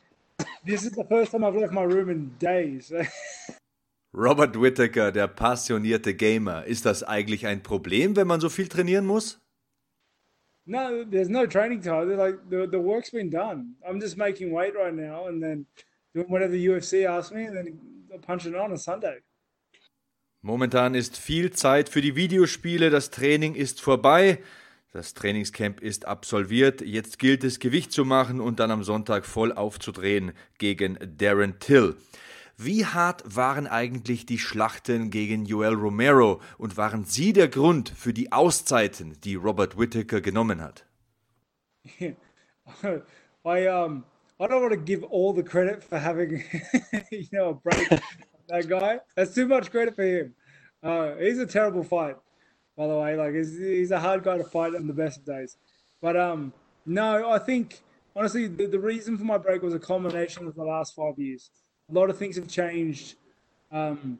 this 0.65 0.85
is 0.85 0.93
the 0.93 1.03
first 1.03 1.33
time 1.33 1.43
I've 1.43 1.59
left 1.59 1.73
my 1.73 1.83
room 1.83 2.09
in 2.09 2.31
days. 2.39 2.93
Robert 4.13 4.55
Whittaker, 4.55 5.11
der 5.11 5.27
passionierte 5.27 6.13
Gamer. 6.13 6.63
Ist 6.63 6.85
das 6.85 7.03
eigentlich 7.03 7.45
ein 7.45 7.61
Problem, 7.61 8.15
wenn 8.15 8.27
man 8.27 8.39
so 8.39 8.47
viel 8.47 8.69
trainieren 8.69 9.05
muss? 9.05 9.44
No, 10.67 11.03
there's 11.03 11.29
no 11.29 11.45
training 11.45 11.81
time. 11.81 12.07
They're 12.07 12.17
like 12.17 12.49
the, 12.49 12.67
the 12.67 12.79
work's 12.79 13.11
been 13.11 13.29
done. 13.29 13.75
I'm 13.87 13.99
just 13.99 14.17
making 14.17 14.51
weight 14.51 14.75
right 14.75 14.93
now 14.93 15.27
and 15.27 15.41
then 15.41 15.65
doing 16.13 16.27
whatever 16.27 16.53
the 16.53 16.65
UFC 16.65 17.05
asks 17.05 17.31
me 17.31 17.45
and 17.45 17.55
then 17.55 17.79
punching 18.21 18.55
on 18.55 18.71
on 18.71 18.77
Sunday. 18.77 19.21
Momentan 20.41 20.93
ist 20.93 21.17
viel 21.17 21.51
Zeit 21.51 21.89
für 21.89 22.01
die 22.01 22.15
Videospiele. 22.15 22.89
Das 22.89 23.09
Training 23.09 23.55
ist 23.55 23.81
vorbei. 23.81 24.39
Das 24.91 25.13
Trainingscamp 25.13 25.81
ist 25.81 26.05
absolviert. 26.05 26.81
Jetzt 26.81 27.19
gilt 27.19 27.43
es, 27.43 27.59
Gewicht 27.59 27.91
zu 27.91 28.05
machen 28.05 28.39
und 28.39 28.59
dann 28.59 28.71
am 28.71 28.83
Sonntag 28.83 29.25
voll 29.25 29.51
aufzudrehen 29.51 30.31
gegen 30.57 30.97
Darren 31.17 31.59
Till. 31.59 31.95
Wie 32.57 32.85
hart 32.85 33.35
waren 33.35 33.67
eigentlich 33.67 34.25
die 34.25 34.37
Schlachten 34.37 35.09
gegen 35.09 35.43
Joel 35.43 35.73
Romero 35.73 36.39
und 36.57 36.77
waren 36.77 37.03
sie 37.03 37.33
der 37.33 37.49
Grund 37.49 37.89
für 37.89 38.13
die 38.13 38.31
Auszeiten, 38.31 39.19
die 39.25 39.35
Robert 39.35 39.77
Whittaker 39.77 40.21
genommen 40.21 40.61
hat? 40.61 40.85
I 43.45 43.67
um 43.67 44.05
I 44.39 44.47
don't 44.47 44.61
want 44.61 44.71
to 44.71 44.77
give 44.77 45.03
all 45.03 45.33
the 45.33 45.43
credit 45.43 45.83
for 45.83 45.99
having 45.99 46.43
you 47.11 47.27
know 47.31 47.49
a 47.49 47.53
break 47.53 47.89
that 48.47 48.69
guy. 48.69 48.99
That's 49.15 49.35
too 49.35 49.47
much 49.47 49.69
credit 49.69 49.95
for 49.95 50.03
him. 50.03 50.33
Uh, 50.81 51.15
he's 51.15 51.39
a 51.39 51.45
terrible 51.45 51.83
fight, 51.83 52.15
by 52.77 52.87
the 52.87 52.95
way. 52.95 53.15
Like 53.17 53.33
he's, 53.33 53.57
he's 53.57 53.91
a 53.91 53.99
hard 53.99 54.23
guy 54.23 54.37
to 54.37 54.45
fight 54.45 54.75
on 54.75 54.87
the 54.87 54.93
best 54.93 55.19
of 55.19 55.25
days. 55.25 55.57
But 56.01 56.15
um 56.15 56.53
no, 56.85 57.29
I 57.29 57.37
think 57.37 57.81
honestly 58.15 58.47
the, 58.47 58.67
the 58.67 58.79
reason 58.79 59.17
for 59.17 59.25
my 59.25 59.37
break 59.37 59.61
was 59.61 59.73
a 59.73 59.79
combination 59.79 60.47
of 60.47 60.55
the 60.55 60.63
last 60.63 60.95
five 60.95 61.19
years 61.19 61.51
a 61.89 61.93
lot 61.93 62.09
of 62.09 62.17
things 62.17 62.35
have 62.35 62.47
changed. 62.47 63.15
Um, 63.71 64.19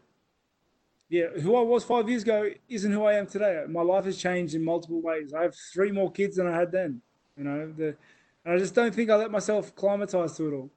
yeah, 1.10 1.28
who 1.42 1.56
I 1.56 1.62
was 1.62 1.84
five 1.84 2.10
years 2.10 2.24
ago 2.24 2.50
isn't 2.68 2.92
who 2.92 3.04
I 3.04 3.14
am 3.14 3.28
today. 3.28 3.64
My 3.70 3.82
life 3.82 4.06
has 4.06 4.18
changed 4.18 4.56
in 4.56 4.64
multiple 4.64 5.02
ways. 5.02 5.34
I 5.34 5.44
have 5.44 5.56
three 5.74 5.92
more 5.92 6.12
kids 6.12 6.38
than 6.38 6.48
I 6.48 6.56
had 6.58 6.72
then. 6.72 7.02
You 7.38 7.44
know, 7.44 7.72
the, 7.78 7.96
and 8.44 8.56
I 8.56 8.58
just 8.58 8.76
don't 8.76 8.94
think 8.94 9.10
I 9.10 9.16
let 9.16 9.32
myself 9.32 9.76
climatize 9.76 10.36
to 10.38 10.48
it 10.48 10.54
all. 10.54 10.70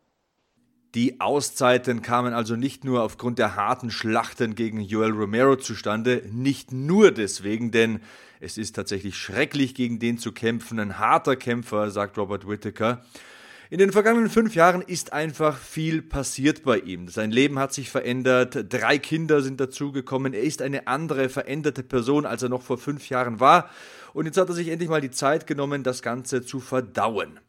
Die 0.95 1.21
Auszeiten 1.21 2.00
kamen 2.00 2.33
also 2.33 2.57
nicht 2.57 2.83
nur 2.83 3.02
aufgrund 3.02 3.38
der 3.38 3.57
harten 3.57 3.90
Schlachten 3.90 4.54
gegen 4.54 4.80
Joel 4.80 5.12
Romero 5.12 5.57
zustande, 5.57 6.23
nicht 6.33 6.73
nur 6.73 7.11
deswegen, 7.11 7.71
denn 7.71 8.00
es 8.40 8.57
ist 8.57 8.75
tatsächlich 8.75 9.16
schrecklich, 9.16 9.75
gegen 9.75 9.99
den 9.99 10.16
zu 10.16 10.33
kämpfen. 10.33 10.80
Ein 10.80 10.99
harter 10.99 11.37
Kämpfer, 11.37 11.90
sagt 11.90 12.16
Robert 12.16 12.49
Whittaker. 12.49 13.04
In 13.71 13.79
den 13.79 13.93
vergangenen 13.93 14.31
fünf 14.31 14.55
Jahren 14.55 14.81
ist 14.81 15.13
einfach 15.13 15.59
viel 15.59 16.01
passiert 16.01 16.63
bei 16.63 16.79
ihm. 16.79 17.09
Sein 17.09 17.31
Leben 17.31 17.59
hat 17.59 17.75
sich 17.75 17.91
verändert, 17.91 18.73
drei 18.73 18.97
Kinder 18.97 19.43
sind 19.43 19.61
dazugekommen, 19.61 20.33
er 20.33 20.41
ist 20.41 20.63
eine 20.63 20.87
andere, 20.87 21.29
veränderte 21.29 21.83
Person, 21.83 22.25
als 22.25 22.43
er 22.43 22.49
noch 22.49 22.63
vor 22.63 22.79
fünf 22.79 23.11
Jahren 23.11 23.41
war. 23.41 23.69
Und 24.15 24.25
jetzt 24.25 24.39
hat 24.39 24.49
er 24.49 24.55
sich 24.55 24.69
endlich 24.69 24.89
mal 24.89 25.03
die 25.03 25.11
Zeit 25.11 25.47
genommen, 25.47 25.83
das 25.83 26.01
Ganze 26.01 26.43
zu 26.43 26.61
verdauen. 26.61 27.41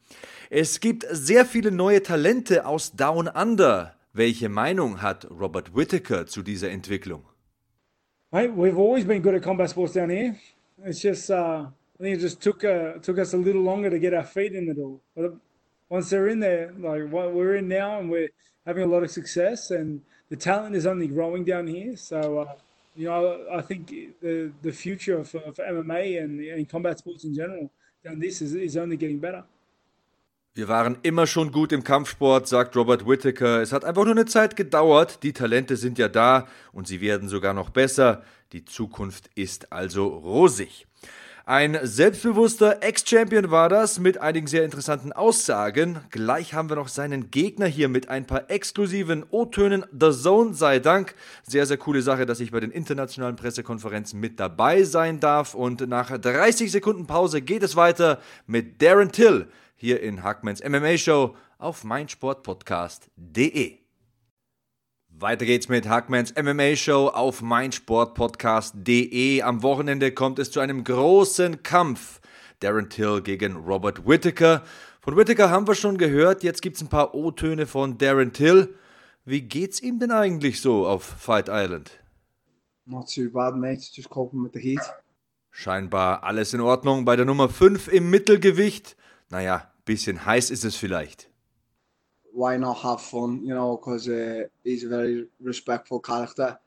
Es 0.50 0.82
gibt 0.82 1.06
sehr 1.10 1.46
viele 1.46 1.72
neue 1.72 2.04
Talente 2.04 2.66
aus 2.66 2.98
Down 2.98 3.30
Under. 3.30 3.96
Welche 4.12 4.50
Meinung 4.50 5.02
hat 5.02 5.26
Robert 5.32 5.74
Whittaker 5.74 6.26
zu 6.26 6.42
dieser 6.42 6.70
Entwicklung? 6.70 7.24
Right, 8.34 8.52
we've 8.54 8.78
always 8.78 9.06
been 9.06 9.24
good 9.24 9.36
at 9.36 9.42
combat 9.42 9.70
sports 9.70 9.94
down 9.94 10.10
here. 10.10 10.36
It's 10.84 11.02
just, 11.02 11.30
uh, 11.30 11.68
I 11.98 12.04
think 12.04 12.18
it 12.18 12.22
just 12.22 12.42
took 12.42 12.64
uh, 12.66 13.00
took 13.02 13.18
us 13.18 13.34
a 13.34 13.38
little 13.38 13.62
longer 13.62 13.90
to 13.90 13.98
get 13.98 14.14
our 14.14 14.26
feet 14.26 14.54
in 14.54 14.68
the 14.68 14.74
door. 14.74 15.00
Once 15.90 16.10
they're 16.10 16.28
in 16.28 16.40
there, 16.40 16.72
like 16.80 17.10
what 17.10 17.34
we're 17.34 17.56
in 17.56 17.68
now, 17.68 18.00
and 18.00 18.10
we're 18.10 18.30
having 18.66 18.84
a 18.84 18.88
lot 18.88 19.04
of 19.04 19.10
success, 19.10 19.72
and 19.72 20.02
the 20.30 20.36
talent 20.36 20.76
is 20.76 20.86
only 20.86 21.08
growing 21.08 21.44
down 21.44 21.68
here. 21.68 21.98
So, 21.98 22.40
uh, 22.40 22.54
you 22.96 23.08
know, 23.08 23.46
I 23.52 23.62
think 23.62 23.88
the 24.22 24.52
the 24.62 24.72
future 24.72 25.24
for, 25.24 25.42
for 25.54 25.64
MMA 25.64 26.24
and, 26.24 26.40
and 26.40 26.70
combat 26.70 27.00
sports 27.00 27.24
in 27.24 27.34
general 27.34 27.72
down 28.04 28.20
this 28.20 28.42
is, 28.42 28.54
is 28.54 28.78
only 28.78 28.98
getting 28.98 29.20
better. 29.20 29.44
Wir 30.56 30.68
waren 30.68 30.98
immer 31.04 31.28
schon 31.28 31.52
gut 31.52 31.72
im 31.72 31.84
Kampfsport, 31.84 32.48
sagt 32.48 32.76
Robert 32.76 33.08
Whittaker. 33.08 33.62
Es 33.62 33.72
hat 33.72 33.86
einfach 33.86 34.04
nur 34.04 34.14
eine 34.14 34.26
Zeit 34.26 34.56
gedauert. 34.56 35.24
Die 35.24 35.32
Talente 35.32 35.78
sind 35.78 35.98
ja 35.98 36.10
da 36.10 36.48
und 36.74 36.88
sie 36.88 37.02
werden 37.02 37.30
sogar 37.30 37.54
noch 37.54 37.70
besser. 37.70 38.24
Die 38.52 38.66
Zukunft 38.66 39.30
ist 39.36 39.72
also 39.72 40.08
rosig. 40.08 40.88
Ein 41.50 41.80
selbstbewusster 41.82 42.84
Ex-Champion 42.84 43.50
war 43.50 43.70
das 43.70 43.98
mit 43.98 44.20
einigen 44.20 44.46
sehr 44.46 44.64
interessanten 44.64 45.12
Aussagen. 45.12 45.98
Gleich 46.12 46.54
haben 46.54 46.70
wir 46.70 46.76
noch 46.76 46.90
seinen 46.90 47.32
Gegner 47.32 47.66
hier 47.66 47.90
mit 47.90 48.08
ein 48.08 48.28
paar 48.28 48.52
exklusiven 48.52 49.26
O-Tönen. 49.32 49.84
The 49.92 50.12
Zone 50.12 50.54
sei 50.54 50.78
Dank. 50.78 51.16
Sehr, 51.42 51.66
sehr 51.66 51.78
coole 51.78 52.04
Sache, 52.04 52.28
dass 52.28 52.40
ich 52.40 52.52
bei 52.52 52.60
den 52.60 52.70
internationalen 52.70 53.36
Pressekonferenzen 53.36 54.20
mit 54.20 54.40
dabei 54.40 54.84
sein 54.84 55.20
darf. 55.20 55.56
Und 55.56 55.90
nach 55.90 56.16
30 56.16 56.72
Sekunden 56.72 57.08
Pause 57.08 57.42
geht 57.42 57.64
es 57.64 57.76
weiter 57.76 58.22
mit 58.46 58.80
Darren 58.80 59.12
Till 59.12 59.48
hier 59.76 60.04
in 60.04 60.22
Hackmans 60.22 60.64
MMA 60.64 61.00
Show 61.00 61.36
auf 61.58 61.84
meinsportpodcast.de. 61.84 63.89
Weiter 65.22 65.46
geht's 65.46 65.68
mit 65.68 65.90
Hackmans 65.90 66.34
MMA 66.42 66.78
Show 66.78 67.08
auf 67.08 67.42
meinsportpodcast.de. 67.42 69.42
Am 69.42 69.64
Wochenende 69.64 70.14
kommt 70.14 70.40
es 70.40 70.50
zu 70.50 70.62
einem 70.62 70.86
großen 70.86 71.62
Kampf. 71.62 72.22
Darren 72.62 72.90
Till 72.90 73.22
gegen 73.22 73.58
Robert 73.58 74.08
Whittaker. 74.08 74.64
Von 75.02 75.18
Whittaker 75.18 75.50
haben 75.50 75.68
wir 75.68 75.76
schon 75.76 75.98
gehört, 75.98 76.42
jetzt 76.44 76.62
gibt's 76.62 76.82
ein 76.82 76.88
paar 76.88 77.14
O-Töne 77.14 77.68
von 77.68 77.98
Darren 77.98 78.32
Till. 78.32 78.74
Wie 79.26 79.42
geht's 79.42 79.82
ihm 79.82 80.00
denn 80.00 80.12
eigentlich 80.12 80.62
so 80.62 80.88
auf 80.88 81.04
Fight 81.04 81.50
Island? 81.50 81.92
Not 82.86 83.14
too 83.14 83.30
bad, 83.30 83.58
mate. 83.58 83.82
Just 83.92 84.10
coping 84.10 84.42
with 84.42 84.52
the 84.54 84.62
heat. 84.62 84.80
Scheinbar 85.52 86.24
alles 86.24 86.54
in 86.54 86.62
Ordnung 86.62 87.04
bei 87.04 87.18
der 87.18 87.26
Nummer 87.26 87.50
5 87.50 87.90
im 87.90 88.10
Mittelgewicht. 88.10 88.96
Naja, 89.30 89.70
bisschen 89.84 90.26
heiß 90.26 90.50
ist 90.50 90.64
es 90.64 90.78
vielleicht. 90.78 91.30
Why 92.34 92.58
not 92.58 92.78
have 92.80 93.02
fun, 93.02 93.44
you 93.44 93.54
know, 93.54 93.78
because 93.78 94.08
uh, 94.08 94.44
he's 94.64 94.84
a 94.84 94.90
very 94.90 95.26
respectful 95.42 96.00
character. 96.00 96.58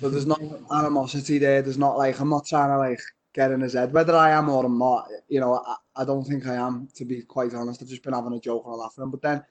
But 0.00 0.12
there's 0.12 0.26
no 0.26 0.36
animosity 0.70 1.38
there. 1.38 1.62
There's 1.62 1.78
not 1.78 1.96
like, 1.98 2.20
I'm 2.20 2.28
not 2.28 2.46
trying 2.46 2.70
to 2.70 2.78
like 2.78 3.00
get 3.32 3.50
in 3.50 3.60
his 3.60 3.72
head. 3.72 3.92
Whether 3.92 4.14
I 4.14 4.30
am 4.30 4.48
or 4.48 4.64
I'm 4.64 4.78
not, 4.78 5.08
you 5.28 5.40
know, 5.40 5.54
I, 5.54 5.76
I 5.96 6.04
don't 6.04 6.24
think 6.24 6.46
I 6.46 6.54
am, 6.54 6.88
to 6.94 7.04
be 7.04 7.22
quite 7.22 7.54
honest. 7.54 7.82
I've 7.82 7.88
just 7.88 8.02
been 8.02 8.12
having 8.12 8.34
a 8.34 8.40
joke 8.40 8.64
and 8.66 8.76
laughing. 8.76 9.10
But 9.10 9.22
then 9.22 9.42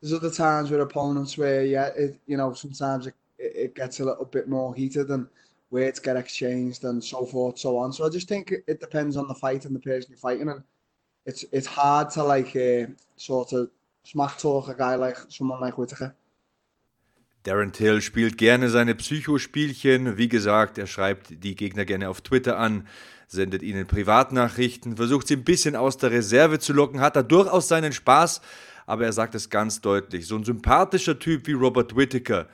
there's 0.00 0.12
other 0.12 0.30
times 0.30 0.70
with 0.70 0.80
opponents 0.80 1.36
where, 1.38 1.64
yeah, 1.64 1.86
it, 1.96 2.18
you 2.26 2.36
know, 2.36 2.52
sometimes 2.52 3.06
it, 3.06 3.14
it 3.38 3.74
gets 3.74 4.00
a 4.00 4.04
little 4.04 4.26
bit 4.26 4.48
more 4.48 4.74
heated 4.74 5.08
and 5.10 5.26
words 5.70 5.98
get 5.98 6.16
exchanged 6.16 6.84
and 6.84 7.02
so 7.02 7.24
forth, 7.24 7.58
so 7.58 7.78
on. 7.78 7.92
So 7.92 8.04
I 8.04 8.10
just 8.10 8.28
think 8.28 8.52
it 8.66 8.80
depends 8.80 9.16
on 9.16 9.28
the 9.28 9.34
fight 9.34 9.64
and 9.64 9.74
the 9.74 9.80
person 9.80 10.10
you're 10.10 10.18
fighting. 10.18 10.48
And 10.48 10.62
it's 11.26 11.44
it's 11.52 11.66
hard 11.66 12.10
to 12.10 12.22
like 12.24 12.54
uh, 12.56 12.86
sort 13.16 13.52
of 13.52 13.70
a 14.14 14.74
guy 14.74 14.94
like 14.96 15.18
someone 15.28 15.60
like 15.60 15.78
Whittaker. 15.78 16.14
Darren 17.44 17.72
Till 17.72 18.02
spielt 18.02 18.36
gerne 18.36 18.68
seine 18.68 18.94
Psychospielchen. 18.94 20.18
Wie 20.18 20.28
gesagt, 20.28 20.76
er 20.76 20.86
schreibt 20.86 21.42
die 21.42 21.56
Gegner 21.56 21.86
gerne 21.86 22.10
auf 22.10 22.20
Twitter 22.20 22.58
an, 22.58 22.86
sendet 23.28 23.62
ihnen 23.62 23.86
Privatnachrichten, 23.86 24.96
versucht 24.96 25.26
sie 25.26 25.36
ein 25.36 25.44
bisschen 25.44 25.74
aus 25.74 25.96
der 25.96 26.10
Reserve 26.10 26.58
zu 26.58 26.74
locken, 26.74 27.00
hat 27.00 27.16
da 27.16 27.22
durchaus 27.22 27.68
seinen 27.68 27.94
Spaß, 27.94 28.42
aber 28.86 29.06
er 29.06 29.14
sagt 29.14 29.34
es 29.34 29.48
ganz 29.48 29.80
deutlich. 29.80 30.26
So 30.26 30.36
ein 30.36 30.44
sympathischer 30.44 31.18
Typ 31.18 31.46
wie 31.46 31.52
Robert 31.52 31.96
Whittaker, 31.96 32.46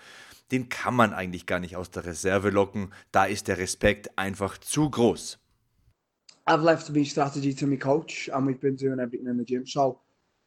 den 0.53 0.69
kann 0.69 0.95
man 0.95 1.13
eigentlich 1.13 1.47
gar 1.47 1.59
nicht 1.59 1.75
aus 1.75 1.91
der 1.91 2.05
Reserve 2.05 2.51
locken. 2.51 2.93
Da 3.11 3.25
ist 3.25 3.49
der 3.49 3.59
Respekt 3.59 4.17
einfach 4.17 4.57
zu 4.59 4.89
groß. 4.89 5.39
I've 6.49 6.63
left 6.63 6.91
my 6.91 7.05
strategy 7.05 7.53
to 7.53 7.67
my 7.67 7.77
coach 7.77 8.31
and 8.33 8.47
we've 8.47 8.61
been 8.61 8.77
doing 8.77 9.01
everything 9.01 9.27
in 9.27 9.37
the 9.37 9.45
gym. 9.45 9.67
So 9.67 9.99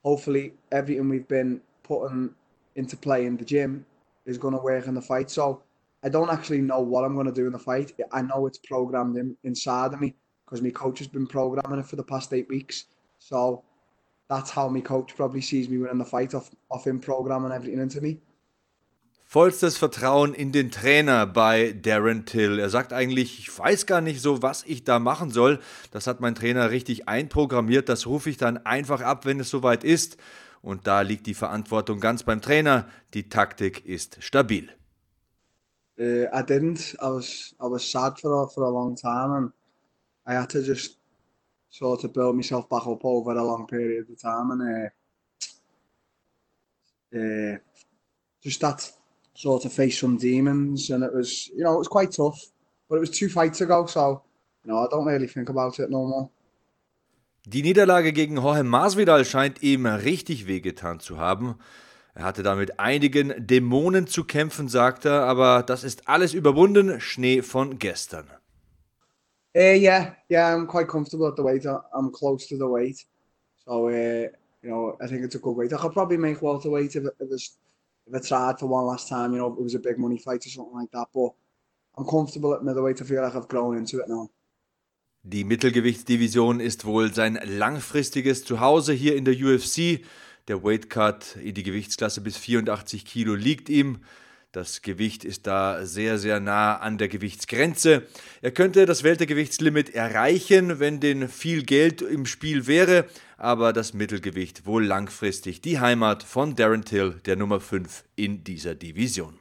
hopefully 0.03 0.53
everything 0.71 1.09
we've 1.09 1.27
been 1.27 1.61
putting 1.83 2.33
into 2.75 2.95
play 2.95 3.25
in 3.25 3.37
the 3.37 3.45
gym 3.45 3.85
is 4.25 4.37
going 4.37 4.53
to 4.53 4.61
work 4.61 4.87
in 4.87 4.93
the 4.93 5.01
fight. 5.01 5.29
So 5.29 5.61
I 6.03 6.09
don't 6.09 6.29
actually 6.29 6.61
know 6.61 6.79
what 6.79 7.03
I'm 7.03 7.15
going 7.15 7.27
to 7.27 7.33
do 7.33 7.47
in 7.47 7.51
the 7.51 7.59
fight. 7.59 7.91
I 8.11 8.21
know 8.21 8.45
it's 8.47 8.59
programmed 8.59 9.17
in, 9.17 9.35
inside 9.43 9.93
of 9.93 10.01
me 10.01 10.15
because 10.45 10.61
my 10.61 10.69
coach 10.69 10.99
has 10.99 11.07
been 11.07 11.27
programming 11.27 11.79
it 11.79 11.85
for 11.85 11.95
the 11.95 12.03
past 12.03 12.33
eight 12.33 12.47
weeks. 12.49 12.85
So 13.19 13.63
that's 14.29 14.49
how 14.49 14.67
my 14.69 14.81
coach 14.81 15.15
probably 15.15 15.41
sees 15.41 15.67
me 15.67 15.77
winning 15.77 15.97
the 15.97 16.05
fight 16.05 16.33
off, 16.33 16.51
off 16.71 16.87
him 16.87 16.99
programming 16.99 17.51
everything 17.51 17.79
into 17.79 17.99
me. 17.99 18.19
Vollstes 19.31 19.77
Vertrauen 19.77 20.33
in 20.33 20.51
den 20.51 20.71
Trainer 20.71 21.27
bei 21.27 21.73
Darren 21.73 22.25
Till. 22.25 22.57
Er 22.57 22.71
sagt 22.71 22.93
eigentlich, 22.93 23.37
ich 23.37 23.59
weiß 23.59 23.85
gar 23.85 24.01
nicht 24.01 24.21
so, 24.21 24.41
was 24.41 24.63
ich 24.65 24.85
da 24.85 24.97
machen 24.97 25.29
soll. 25.29 25.59
Das 25.91 26.07
hat 26.07 26.19
mein 26.19 26.33
Trainer 26.33 26.71
richtig 26.71 27.07
einprogrammiert. 27.07 27.89
Das 27.89 28.07
rufe 28.07 28.31
ich 28.31 28.37
dann 28.37 28.57
einfach 28.57 29.01
ab, 29.01 29.27
wenn 29.27 29.39
es 29.39 29.51
soweit 29.51 29.83
ist. 29.83 30.17
Und 30.63 30.87
da 30.87 31.01
liegt 31.01 31.27
die 31.27 31.35
Verantwortung 31.35 31.99
ganz 31.99 32.23
beim 32.23 32.41
Trainer. 32.41 32.89
Die 33.13 33.29
Taktik 33.29 33.85
ist 33.85 34.17
stabil. 34.19 34.67
Uh, 35.99 36.25
I 36.33 36.41
didn't. 36.41 36.95
I 36.95 37.13
was 37.13 37.53
I 37.61 37.69
was 37.69 37.83
sad 37.83 38.19
for 38.19 38.31
a, 38.31 38.47
for 38.47 38.63
a 38.63 38.71
long 38.71 38.95
time, 38.95 39.37
and 39.37 39.53
I 40.25 40.33
had 40.41 40.49
to 40.53 40.61
just 40.63 40.97
sort 41.69 42.03
of 42.03 42.13
build 42.13 42.35
myself 42.35 42.67
back 42.67 42.87
up 42.87 43.05
over 43.05 43.37
a 43.37 43.43
long 43.43 43.67
period 43.67 44.09
of 44.09 44.19
time, 44.19 44.49
and 44.49 44.89
uh, 47.13 47.15
uh, 47.15 47.57
just 48.41 48.61
that 48.61 48.98
sort 49.39 49.65
of 49.65 49.71
face 49.71 49.97
some 49.99 50.17
demons, 50.17 50.89
and 50.89 51.03
it 51.03 51.13
was, 51.13 51.49
you 51.55 51.63
know, 51.63 51.73
it 51.73 51.77
was 51.77 51.87
quite 51.87 52.11
tough. 52.11 52.39
But 52.89 52.97
it 52.97 52.99
was 52.99 53.11
two 53.11 53.29
fights 53.29 53.61
ago, 53.61 53.85
so 53.85 54.21
you 54.65 54.71
know, 54.71 54.79
I 54.83 54.87
don't 54.89 55.05
really 55.05 55.27
think 55.27 55.49
about 55.49 55.79
it 55.79 55.89
no 55.89 56.05
more. 56.05 56.29
Die 57.45 57.61
Niederlage 57.61 58.11
gegen 58.11 58.37
Jorge 58.37 58.63
Masvidal 58.63 59.23
scheint 59.25 59.63
ihm 59.63 59.85
richtig 59.85 60.45
wehgetan 60.45 60.99
zu 60.99 61.17
haben. 61.17 61.55
Er 62.13 62.25
hatte 62.25 62.43
damit 62.43 62.79
einigen 62.79 63.33
Dämonen 63.37 64.07
zu 64.07 64.25
kämpfen, 64.25 64.67
sagt 64.67 65.05
er, 65.05 65.21
aber 65.23 65.63
das 65.63 65.83
ist 65.83 66.09
alles 66.09 66.33
überwunden. 66.33 66.99
Schnee 66.99 67.41
von 67.41 67.79
gestern. 67.79 68.27
Uh, 69.55 69.73
yeah, 69.73 70.15
yeah, 70.29 70.53
I'm 70.53 70.67
quite 70.67 70.87
comfortable 70.87 71.27
at 71.27 71.37
the 71.37 71.43
weight. 71.43 71.65
I'm 71.65 72.11
close 72.11 72.47
to 72.49 72.55
the 72.55 72.67
weight, 72.69 73.07
so 73.65 73.87
uh, 73.87 74.27
you 74.61 74.69
know 74.69 74.97
I 75.01 75.07
think 75.07 75.23
it's 75.23 75.35
a 75.35 75.39
good 75.39 75.55
weight. 75.55 75.73
I 75.73 75.77
could 75.77 75.93
probably 75.93 76.17
make 76.17 76.41
welterweight 76.41 76.95
if 76.95 77.05
if, 77.19 77.31
it's, 77.31 77.57
if 78.09 78.15
it's 78.15 78.29
hard 78.29 78.59
for 78.59 78.67
one 78.67 78.85
last 78.85 79.07
time. 79.07 79.33
You 79.33 79.39
know, 79.39 79.53
it 79.53 79.63
was 79.63 79.75
a 79.75 79.79
big 79.79 79.97
money 79.97 80.17
fight 80.17 80.45
or 80.45 80.49
something 80.49 80.75
like 80.75 80.91
that. 80.91 81.07
But 81.13 81.31
I'm 81.97 82.05
comfortable 82.05 82.53
at 82.53 82.63
middleweight. 82.63 83.01
I 83.01 83.05
feel 83.05 83.21
like 83.21 83.35
I've 83.35 83.47
grown 83.47 83.77
into 83.77 83.99
it 83.99 84.07
now. 84.07 84.29
Die 85.23 85.43
Mittelgewichtsdivision 85.43 86.61
ist 86.61 86.85
wohl 86.85 87.13
sein 87.13 87.37
langfristiges 87.43 88.45
Zuhause 88.45 88.93
hier 88.93 89.15
in 89.15 89.25
der 89.25 89.35
UFC. 89.35 90.05
Der 90.47 90.63
Weightcut 90.63 91.35
in 91.35 91.53
die 91.53 91.63
Gewichtsklasse 91.63 92.21
bis 92.21 92.37
84 92.37 93.05
Kilo 93.05 93.35
liegt 93.35 93.69
ihm. 93.69 93.99
Das 94.51 94.81
Gewicht 94.81 95.25
ist 95.25 95.45
da 95.45 95.85
sehr, 95.85 96.17
sehr 96.17 96.39
nah 96.39 96.77
an 96.77 96.97
der 96.97 97.07
Gewichtsgrenze. 97.07 98.07
Er 98.41 98.49
könnte 98.49 98.87
das 98.87 99.03
Weltergewichtslimit 99.03 99.93
erreichen, 99.93 100.79
wenn 100.79 100.99
denn 100.99 101.27
viel 101.29 101.61
Geld 101.61 102.01
im 102.01 102.25
Spiel 102.25 102.65
wäre, 102.65 103.05
aber 103.37 103.73
das 103.73 103.93
Mittelgewicht 103.93 104.65
wohl 104.65 104.83
langfristig 104.83 105.61
die 105.61 105.79
Heimat 105.79 106.23
von 106.23 106.55
Darren 106.55 106.83
Till, 106.83 107.21
der 107.25 107.35
Nummer 107.35 107.59
5 107.59 108.03
in 108.15 108.43
dieser 108.43 108.73
Division. 108.73 109.39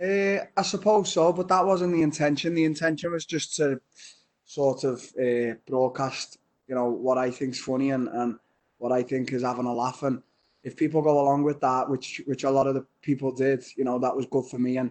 Uh, 0.00 0.38
I 0.56 0.62
suppose 0.62 1.12
so, 1.12 1.30
but 1.30 1.48
that 1.48 1.66
wasn't 1.66 1.92
the 1.92 2.00
intention. 2.00 2.54
The 2.54 2.64
intention 2.64 3.12
was 3.12 3.26
just 3.30 3.54
to 3.56 3.80
sort 4.46 4.82
of 4.82 5.12
uh, 5.18 5.56
broadcast, 5.66 6.38
you 6.66 6.74
know, 6.74 6.88
what 6.88 7.18
I 7.18 7.30
think's 7.30 7.60
funny 7.60 7.92
and, 7.92 8.08
and 8.08 8.38
what 8.78 8.92
I 8.92 9.02
think 9.04 9.30
is 9.30 9.42
having 9.42 9.66
a 9.66 9.74
laugh. 9.74 10.02
And 10.02 10.22
if 10.62 10.76
people 10.76 11.02
go 11.02 11.20
along 11.20 11.42
with 11.42 11.60
that, 11.60 11.88
which 11.88 12.22
which 12.26 12.44
a 12.44 12.50
lot 12.50 12.66
of 12.66 12.74
the 12.74 12.86
people 13.02 13.32
did, 13.32 13.64
you 13.76 13.84
know, 13.84 13.98
that 13.98 14.14
was 14.14 14.26
good 14.26 14.46
for 14.46 14.58
me. 14.58 14.76
And 14.76 14.90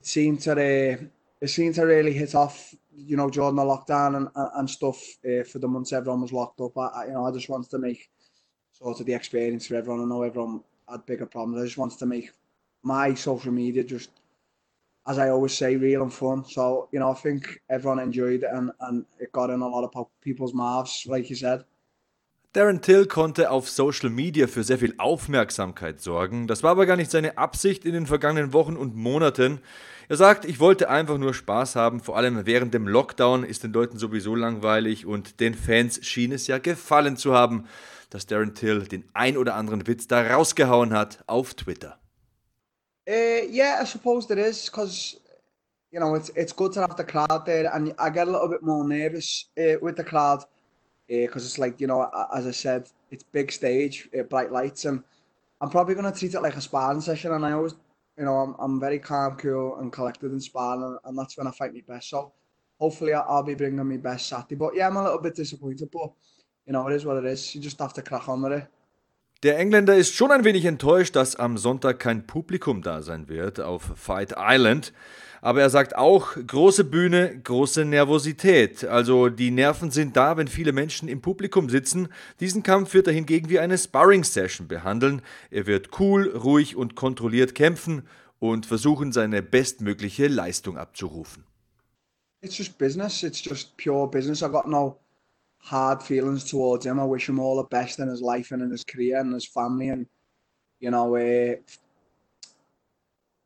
it 0.00 0.06
seemed 0.06 0.40
to 0.42 0.52
uh, 0.52 0.96
it 1.40 1.48
seemed 1.48 1.74
to 1.76 1.82
really 1.84 2.12
hit 2.12 2.34
off, 2.34 2.74
you 2.94 3.16
know, 3.16 3.30
during 3.30 3.56
the 3.56 3.62
lockdown 3.62 4.16
and 4.16 4.28
and 4.34 4.68
stuff 4.68 5.00
uh, 5.26 5.44
for 5.44 5.58
the 5.58 5.68
months 5.68 5.92
everyone 5.92 6.22
was 6.22 6.32
locked 6.32 6.60
up. 6.60 6.76
I, 6.76 7.06
you 7.06 7.12
know, 7.12 7.26
I 7.26 7.32
just 7.32 7.48
wanted 7.48 7.70
to 7.70 7.78
make 7.78 8.10
sort 8.72 9.00
of 9.00 9.06
the 9.06 9.14
experience 9.14 9.66
for 9.66 9.76
everyone. 9.76 10.02
I 10.02 10.06
know 10.06 10.22
everyone 10.22 10.62
had 10.90 11.06
bigger 11.06 11.26
problems. 11.26 11.60
I 11.60 11.66
just 11.66 11.78
wanted 11.78 11.98
to 12.00 12.06
make 12.06 12.30
my 12.82 13.14
social 13.14 13.52
media 13.52 13.84
just 13.84 14.10
as 15.06 15.18
I 15.18 15.28
always 15.28 15.52
say, 15.52 15.76
real 15.76 16.02
and 16.02 16.12
fun. 16.12 16.44
So, 16.46 16.88
you 16.90 16.98
know, 16.98 17.10
I 17.10 17.14
think 17.14 17.60
everyone 17.68 17.98
enjoyed 17.98 18.42
it 18.42 18.50
and, 18.50 18.70
and 18.80 19.04
it 19.20 19.32
got 19.32 19.50
in 19.50 19.60
a 19.60 19.68
lot 19.68 19.84
of 19.84 20.06
people's 20.22 20.54
mouths, 20.54 21.04
like 21.06 21.28
you 21.28 21.36
said. 21.36 21.64
Darren 22.54 22.82
Till 22.82 23.06
konnte 23.06 23.50
auf 23.50 23.68
Social 23.68 24.10
Media 24.10 24.46
für 24.46 24.62
sehr 24.62 24.78
viel 24.78 24.94
Aufmerksamkeit 24.98 26.00
sorgen. 26.00 26.46
Das 26.46 26.62
war 26.62 26.70
aber 26.70 26.86
gar 26.86 26.94
nicht 26.94 27.10
seine 27.10 27.36
Absicht 27.36 27.84
in 27.84 27.94
den 27.94 28.06
vergangenen 28.06 28.52
Wochen 28.52 28.76
und 28.76 28.94
Monaten. 28.94 29.60
Er 30.08 30.16
sagt, 30.16 30.44
ich 30.44 30.60
wollte 30.60 30.88
einfach 30.88 31.18
nur 31.18 31.34
Spaß 31.34 31.74
haben, 31.74 31.98
vor 31.98 32.16
allem 32.16 32.46
während 32.46 32.72
dem 32.72 32.86
Lockdown 32.86 33.42
ist 33.42 33.64
den 33.64 33.72
Leuten 33.72 33.98
sowieso 33.98 34.36
langweilig 34.36 35.04
und 35.04 35.40
den 35.40 35.54
Fans 35.54 35.98
schien 36.06 36.30
es 36.30 36.46
ja 36.46 36.58
gefallen 36.58 37.16
zu 37.16 37.34
haben, 37.34 37.66
dass 38.10 38.26
Darren 38.26 38.54
Till 38.54 38.84
den 38.84 39.04
ein 39.14 39.36
oder 39.36 39.56
anderen 39.56 39.88
Witz 39.88 40.06
da 40.06 40.22
rausgehauen 40.22 40.92
hat 40.92 41.24
auf 41.26 41.54
Twitter. 41.54 41.98
Uh, 43.08 43.50
yeah, 43.50 43.82
I 43.82 43.84
suppose 43.84 44.28
there 44.28 44.40
is 44.40 44.70
because 44.70 45.20
you 45.90 45.98
know 45.98 46.14
it's 46.14 46.30
it's 46.36 46.54
good 46.54 46.72
to 46.74 46.80
have 46.80 46.94
the 46.96 47.04
crowd 47.04 47.44
there, 47.46 47.74
and 47.74 47.88
I 47.98 48.10
get 48.10 48.28
a 48.28 48.30
little 48.30 48.48
bit 48.48 48.62
more 48.62 48.86
nervous 48.86 49.50
uh, 49.58 49.76
with 49.82 49.96
the 49.96 50.04
crowd 50.04 50.44
because 51.08 51.42
uh, 51.42 51.46
it's 51.46 51.58
like 51.58 51.80
you 51.80 51.86
know, 51.86 52.08
as 52.34 52.46
I 52.46 52.50
said, 52.50 52.88
it's 53.10 53.24
big 53.24 53.52
stage, 53.52 54.08
uh, 54.18 54.22
bright 54.22 54.52
lights, 54.52 54.84
and 54.84 55.02
I'm 55.60 55.70
probably 55.70 55.94
gonna 55.94 56.12
treat 56.12 56.34
it 56.34 56.40
like 56.40 56.56
a 56.56 56.60
sparring 56.60 57.00
session. 57.00 57.32
And 57.32 57.44
I 57.44 57.52
always, 57.52 57.74
you 58.18 58.24
know, 58.24 58.36
I'm, 58.36 58.54
I'm 58.58 58.80
very 58.80 58.98
calm, 58.98 59.36
cool, 59.36 59.78
and 59.78 59.92
collected 59.92 60.32
in 60.32 60.40
sparring, 60.40 60.82
and, 60.82 60.98
and 61.04 61.18
that's 61.18 61.36
when 61.36 61.46
I 61.46 61.50
fight 61.50 61.74
my 61.74 61.82
best. 61.86 62.10
So 62.10 62.32
hopefully 62.78 63.12
I'll, 63.12 63.26
I'll 63.28 63.42
be 63.42 63.54
bringing 63.54 63.86
my 63.88 63.96
best 63.96 64.28
Saturday. 64.28 64.54
But 64.56 64.74
yeah, 64.74 64.86
I'm 64.86 64.96
a 64.96 65.02
little 65.02 65.20
bit 65.20 65.34
disappointed, 65.34 65.88
but 65.92 66.12
you 66.66 66.72
know, 66.72 66.86
it 66.88 66.94
is 66.94 67.04
what 67.04 67.18
it 67.18 67.24
is. 67.24 67.54
You 67.54 67.60
just 67.60 67.78
have 67.78 67.92
to 67.94 68.02
crack 68.02 68.28
on 68.28 68.42
with 68.42 68.52
it. 68.52 68.66
Der 69.44 69.58
Engländer 69.58 69.94
ist 69.94 70.14
schon 70.14 70.30
ein 70.30 70.44
wenig 70.44 70.64
enttäuscht, 70.64 71.14
dass 71.16 71.36
am 71.36 71.58
Sonntag 71.58 71.98
kein 72.00 72.26
Publikum 72.26 72.80
da 72.80 73.02
sein 73.02 73.28
wird 73.28 73.60
auf 73.60 73.92
Fight 73.94 74.32
Island. 74.38 74.94
Aber 75.42 75.60
er 75.60 75.68
sagt 75.68 75.96
auch, 75.96 76.34
große 76.46 76.84
Bühne, 76.84 77.42
große 77.44 77.84
Nervosität. 77.84 78.86
Also 78.86 79.28
die 79.28 79.50
Nerven 79.50 79.90
sind 79.90 80.16
da, 80.16 80.38
wenn 80.38 80.48
viele 80.48 80.72
Menschen 80.72 81.08
im 81.08 81.20
Publikum 81.20 81.68
sitzen. 81.68 82.08
Diesen 82.40 82.62
Kampf 82.62 82.94
wird 82.94 83.06
er 83.06 83.12
hingegen 83.12 83.50
wie 83.50 83.58
eine 83.58 83.76
Sparring-Session 83.76 84.66
behandeln. 84.66 85.20
Er 85.50 85.66
wird 85.66 86.00
cool, 86.00 86.26
ruhig 86.26 86.74
und 86.74 86.94
kontrolliert 86.94 87.54
kämpfen 87.54 88.08
und 88.38 88.64
versuchen, 88.64 89.12
seine 89.12 89.42
bestmögliche 89.42 90.26
Leistung 90.26 90.78
abzurufen. 90.78 91.44
It's 92.40 92.56
just 92.56 92.78
business. 92.78 93.22
It's 93.22 93.44
just 93.44 93.76
pure 93.76 94.08
business. 94.08 94.40
I 94.40 94.48
got 94.48 94.66
no 94.66 95.03
hard 95.64 96.02
feelings 96.02 96.44
towards 96.44 96.84
him. 96.84 97.00
I 97.00 97.04
wish 97.04 97.26
him 97.26 97.40
all 97.40 97.56
the 97.56 97.64
best 97.64 97.98
in 97.98 98.08
his 98.08 98.20
life 98.20 98.52
and 98.52 98.62
in 98.62 98.70
his 98.70 98.84
career 98.84 99.18
and 99.18 99.32
his 99.32 99.46
family. 99.46 99.88
And 99.88 100.06
you 100.78 100.90
know, 100.90 101.16
uh, 101.16 101.54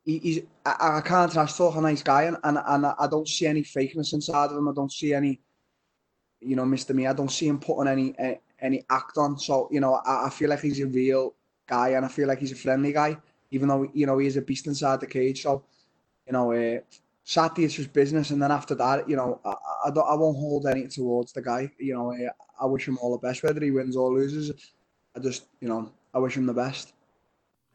he, 0.03 0.17
he's 0.19 0.41
I, 0.65 0.97
I 0.97 1.01
can't 1.01 1.31
trash 1.31 1.53
talk 1.53 1.77
a 1.77 1.81
nice 1.81 2.03
guy, 2.03 2.23
and, 2.23 2.37
and 2.43 2.59
and 2.65 2.85
I 2.85 3.07
don't 3.09 3.27
see 3.27 3.47
any 3.47 3.63
fakeness 3.63 4.13
inside 4.13 4.51
of 4.51 4.57
him. 4.57 4.67
I 4.67 4.73
don't 4.73 4.91
see 4.91 5.13
any, 5.13 5.39
you 6.41 6.57
know, 6.57 6.65
Mister 6.65 6.93
Me. 6.93 7.07
I 7.07 7.13
don't 7.13 7.31
see 7.31 7.47
him 7.47 7.59
putting 7.59 7.87
any 7.87 8.13
any 8.59 8.85
act 8.89 9.17
on. 9.17 9.39
So 9.39 9.69
you 9.71 9.79
know, 9.79 9.93
I, 9.93 10.27
I 10.27 10.29
feel 10.29 10.49
like 10.49 10.61
he's 10.61 10.81
a 10.81 10.87
real 10.87 11.33
guy, 11.67 11.89
and 11.89 12.05
I 12.05 12.09
feel 12.09 12.27
like 12.27 12.39
he's 12.39 12.51
a 12.51 12.55
friendly 12.55 12.91
guy, 12.91 13.17
even 13.51 13.69
though 13.69 13.89
you 13.93 14.05
know 14.05 14.17
he 14.17 14.27
is 14.27 14.35
a 14.35 14.41
beast 14.41 14.67
inside 14.67 14.99
the 14.99 15.07
cage. 15.07 15.43
So 15.43 15.63
you 16.27 16.33
know. 16.33 16.51
Uh, 16.51 16.79
Saturday 17.29 17.63
it's 17.65 17.75
just 17.75 17.93
business, 17.93 18.31
and 18.31 18.41
then 18.41 18.51
after 18.51 18.73
that, 18.73 19.07
you 19.07 19.15
know, 19.15 19.39
I, 19.45 19.53
I 19.85 19.89
I 19.89 20.15
won't 20.15 20.35
hold 20.37 20.65
any 20.65 20.87
towards 20.87 21.31
the 21.31 21.43
guy. 21.43 21.71
You 21.77 21.93
know, 21.93 22.11
I, 22.11 22.29
I 22.59 22.65
wish 22.65 22.87
him 22.87 22.97
all 22.97 23.11
the 23.15 23.27
best, 23.27 23.43
whether 23.43 23.63
he 23.63 23.69
wins 23.69 23.95
or 23.95 24.11
loses. 24.11 24.51
I 25.15 25.19
just, 25.19 25.45
you 25.61 25.67
know, 25.67 25.91
I 26.11 26.17
wish 26.17 26.35
him 26.35 26.47
the 26.47 26.55
best. 26.55 26.93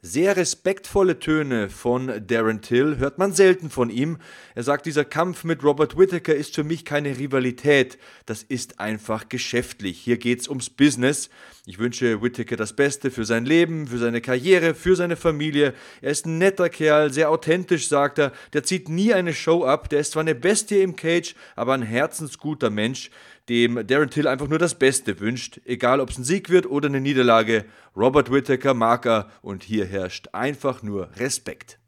Sehr 0.06 0.36
respektvolle 0.36 1.18
Töne 1.18 1.70
von 1.70 2.26
Darren 2.26 2.60
Till 2.60 2.98
hört 2.98 3.16
man 3.16 3.32
selten 3.32 3.70
von 3.70 3.88
ihm. 3.88 4.18
Er 4.54 4.62
sagt, 4.62 4.84
dieser 4.84 5.06
Kampf 5.06 5.44
mit 5.44 5.64
Robert 5.64 5.96
Whittaker 5.96 6.34
ist 6.34 6.54
für 6.54 6.62
mich 6.62 6.84
keine 6.84 7.16
Rivalität, 7.16 7.96
das 8.26 8.42
ist 8.42 8.80
einfach 8.80 9.30
geschäftlich. 9.30 9.98
Hier 9.98 10.18
geht's 10.18 10.46
ums 10.46 10.68
Business. 10.68 11.30
Ich 11.64 11.78
wünsche 11.78 12.20
Whittaker 12.20 12.56
das 12.56 12.76
Beste 12.76 13.10
für 13.10 13.24
sein 13.24 13.46
Leben, 13.46 13.86
für 13.86 13.96
seine 13.96 14.20
Karriere, 14.20 14.74
für 14.74 14.94
seine 14.94 15.16
Familie. 15.16 15.72
Er 16.02 16.10
ist 16.10 16.26
ein 16.26 16.36
netter 16.36 16.68
Kerl, 16.68 17.10
sehr 17.10 17.30
authentisch, 17.30 17.88
sagt 17.88 18.18
er. 18.18 18.32
Der 18.52 18.62
zieht 18.62 18.90
nie 18.90 19.14
eine 19.14 19.32
Show 19.32 19.64
ab. 19.64 19.88
Der 19.88 20.00
ist 20.00 20.12
zwar 20.12 20.20
eine 20.20 20.34
Bestie 20.34 20.82
im 20.82 20.96
Cage, 20.96 21.34
aber 21.56 21.72
ein 21.72 21.80
herzensguter 21.80 22.68
Mensch 22.68 23.10
dem 23.48 23.86
Darren 23.86 24.10
Till 24.10 24.26
einfach 24.26 24.48
nur 24.48 24.58
das 24.58 24.78
Beste 24.78 25.20
wünscht, 25.20 25.60
egal 25.64 26.00
ob 26.00 26.10
es 26.10 26.18
ein 26.18 26.24
Sieg 26.24 26.50
wird 26.50 26.66
oder 26.66 26.88
eine 26.88 27.00
Niederlage. 27.00 27.64
Robert 27.96 28.30
Whittaker 28.30 28.74
mag 28.74 29.06
er 29.06 29.30
und 29.42 29.62
hier 29.62 29.84
herrscht 29.84 30.28
einfach 30.32 30.82
nur 30.82 31.10
Respekt. 31.16 31.78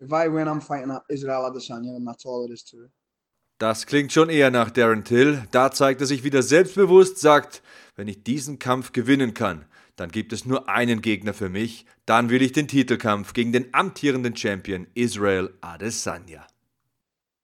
If 0.00 0.10
I 0.10 0.32
win, 0.32 0.48
I'm 0.48 0.60
fighting 0.60 0.96
Israel 1.08 1.44
Adesanya 1.44 1.94
and 1.94 2.06
that's 2.06 2.26
all 2.26 2.44
it 2.44 2.52
is 2.52 2.64
to 2.64 2.84
it. 2.84 2.90
Das 3.58 3.86
klingt 3.86 4.12
schon 4.12 4.28
eher 4.28 4.50
nach 4.50 4.70
Darren 4.70 5.04
Till. 5.04 5.46
Da 5.52 5.70
zeigt 5.70 6.00
er 6.00 6.08
sich 6.08 6.24
wieder 6.24 6.42
selbstbewusst, 6.42 7.18
sagt, 7.18 7.62
wenn 7.94 8.08
ich 8.08 8.24
diesen 8.24 8.58
Kampf 8.58 8.90
gewinnen 8.90 9.34
kann, 9.34 9.66
dann 9.94 10.10
gibt 10.10 10.32
es 10.32 10.44
nur 10.44 10.68
einen 10.68 11.00
Gegner 11.00 11.32
für 11.32 11.48
mich. 11.48 11.86
Dann 12.04 12.28
will 12.28 12.42
ich 12.42 12.50
den 12.50 12.66
Titelkampf 12.66 13.34
gegen 13.34 13.52
den 13.52 13.72
amtierenden 13.72 14.34
Champion 14.34 14.88
Israel 14.94 15.50
Adesanya. 15.60 16.44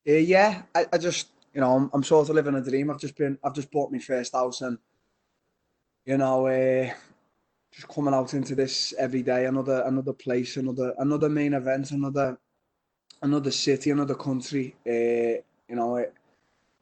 Uh, 0.08 0.12
yeah, 0.12 0.64
I, 0.76 0.86
I 0.92 0.98
just 0.98 1.28
you 1.54 1.60
know, 1.60 1.74
I'm, 1.74 1.90
I'm 1.92 2.02
sort 2.02 2.28
of 2.28 2.34
living 2.34 2.54
a 2.54 2.62
dream. 2.62 2.90
I've 2.90 3.00
just 3.00 3.16
been, 3.16 3.38
I've 3.42 3.54
just 3.54 3.70
bought 3.70 3.92
my 3.92 3.98
first 3.98 4.32
house, 4.32 4.60
and 4.60 4.78
you 6.04 6.16
know, 6.16 6.46
uh, 6.46 6.90
just 7.72 7.88
coming 7.88 8.14
out 8.14 8.34
into 8.34 8.54
this 8.54 8.94
every 8.98 9.22
day, 9.22 9.46
another, 9.46 9.82
another 9.86 10.12
place, 10.12 10.56
another, 10.56 10.94
another 10.98 11.28
main 11.28 11.54
event, 11.54 11.90
another, 11.90 12.38
another 13.22 13.50
city, 13.50 13.90
another 13.90 14.14
country. 14.14 14.74
Uh, 14.86 15.42
you 15.68 15.76
know, 15.76 15.96
it, 15.96 16.14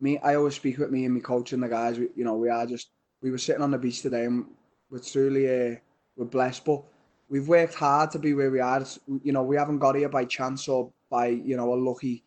me, 0.01 0.19
I 0.19 0.35
always 0.35 0.55
speak 0.55 0.79
with 0.79 0.91
me 0.91 1.05
and 1.05 1.15
my 1.15 1.21
coach 1.21 1.53
and 1.53 1.63
the 1.63 1.69
guys. 1.69 1.99
We, 1.99 2.09
you 2.15 2.25
know, 2.25 2.35
we 2.35 2.51
are 2.51 2.67
just, 2.67 2.91
we 3.23 3.31
were 3.31 3.39
sitting 3.39 3.63
on 3.63 3.71
the 3.71 3.79
beach 3.79 4.03
today, 4.03 4.27
and 4.27 4.47
we're 4.91 5.01
truly, 5.01 5.49
uh, 5.49 5.77
we're 6.17 6.27
blessed, 6.27 6.65
but 6.65 6.83
we've 7.29 7.49
worked 7.49 7.75
hard 7.75 8.11
to 8.13 8.19
be 8.19 8.35
where 8.35 8.51
we 8.51 8.61
are. 8.61 8.81
It's, 8.81 8.99
you 9.23 9.33
know, 9.33 9.43
we 9.43 9.57
haven't 9.57 9.79
got 9.79 9.97
here 9.97 10.09
by 10.09 10.25
chance 10.25 10.69
or 10.69 10.93
by 11.11 11.29
you 11.29 11.57
know 11.57 11.73
a 11.73 11.77
lucky 11.77 12.25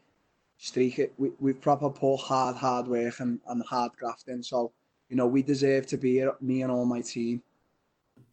streak. 0.59 1.11
We, 1.17 1.31
we've 1.39 1.59
proper 1.59 1.89
put 1.89 2.19
hard, 2.19 2.55
hard 2.57 2.87
work 2.87 3.19
and, 3.19 3.39
and 3.47 3.63
hard 3.63 3.91
grafting. 3.97 4.43
So, 4.43 4.71
you 5.09 5.15
know, 5.15 5.27
we 5.27 5.41
deserve 5.41 5.87
to 5.87 5.97
be 5.97 6.19
here, 6.19 6.35
me 6.39 6.61
and 6.61 6.71
all 6.71 6.85
my 6.85 7.01
team. 7.01 7.41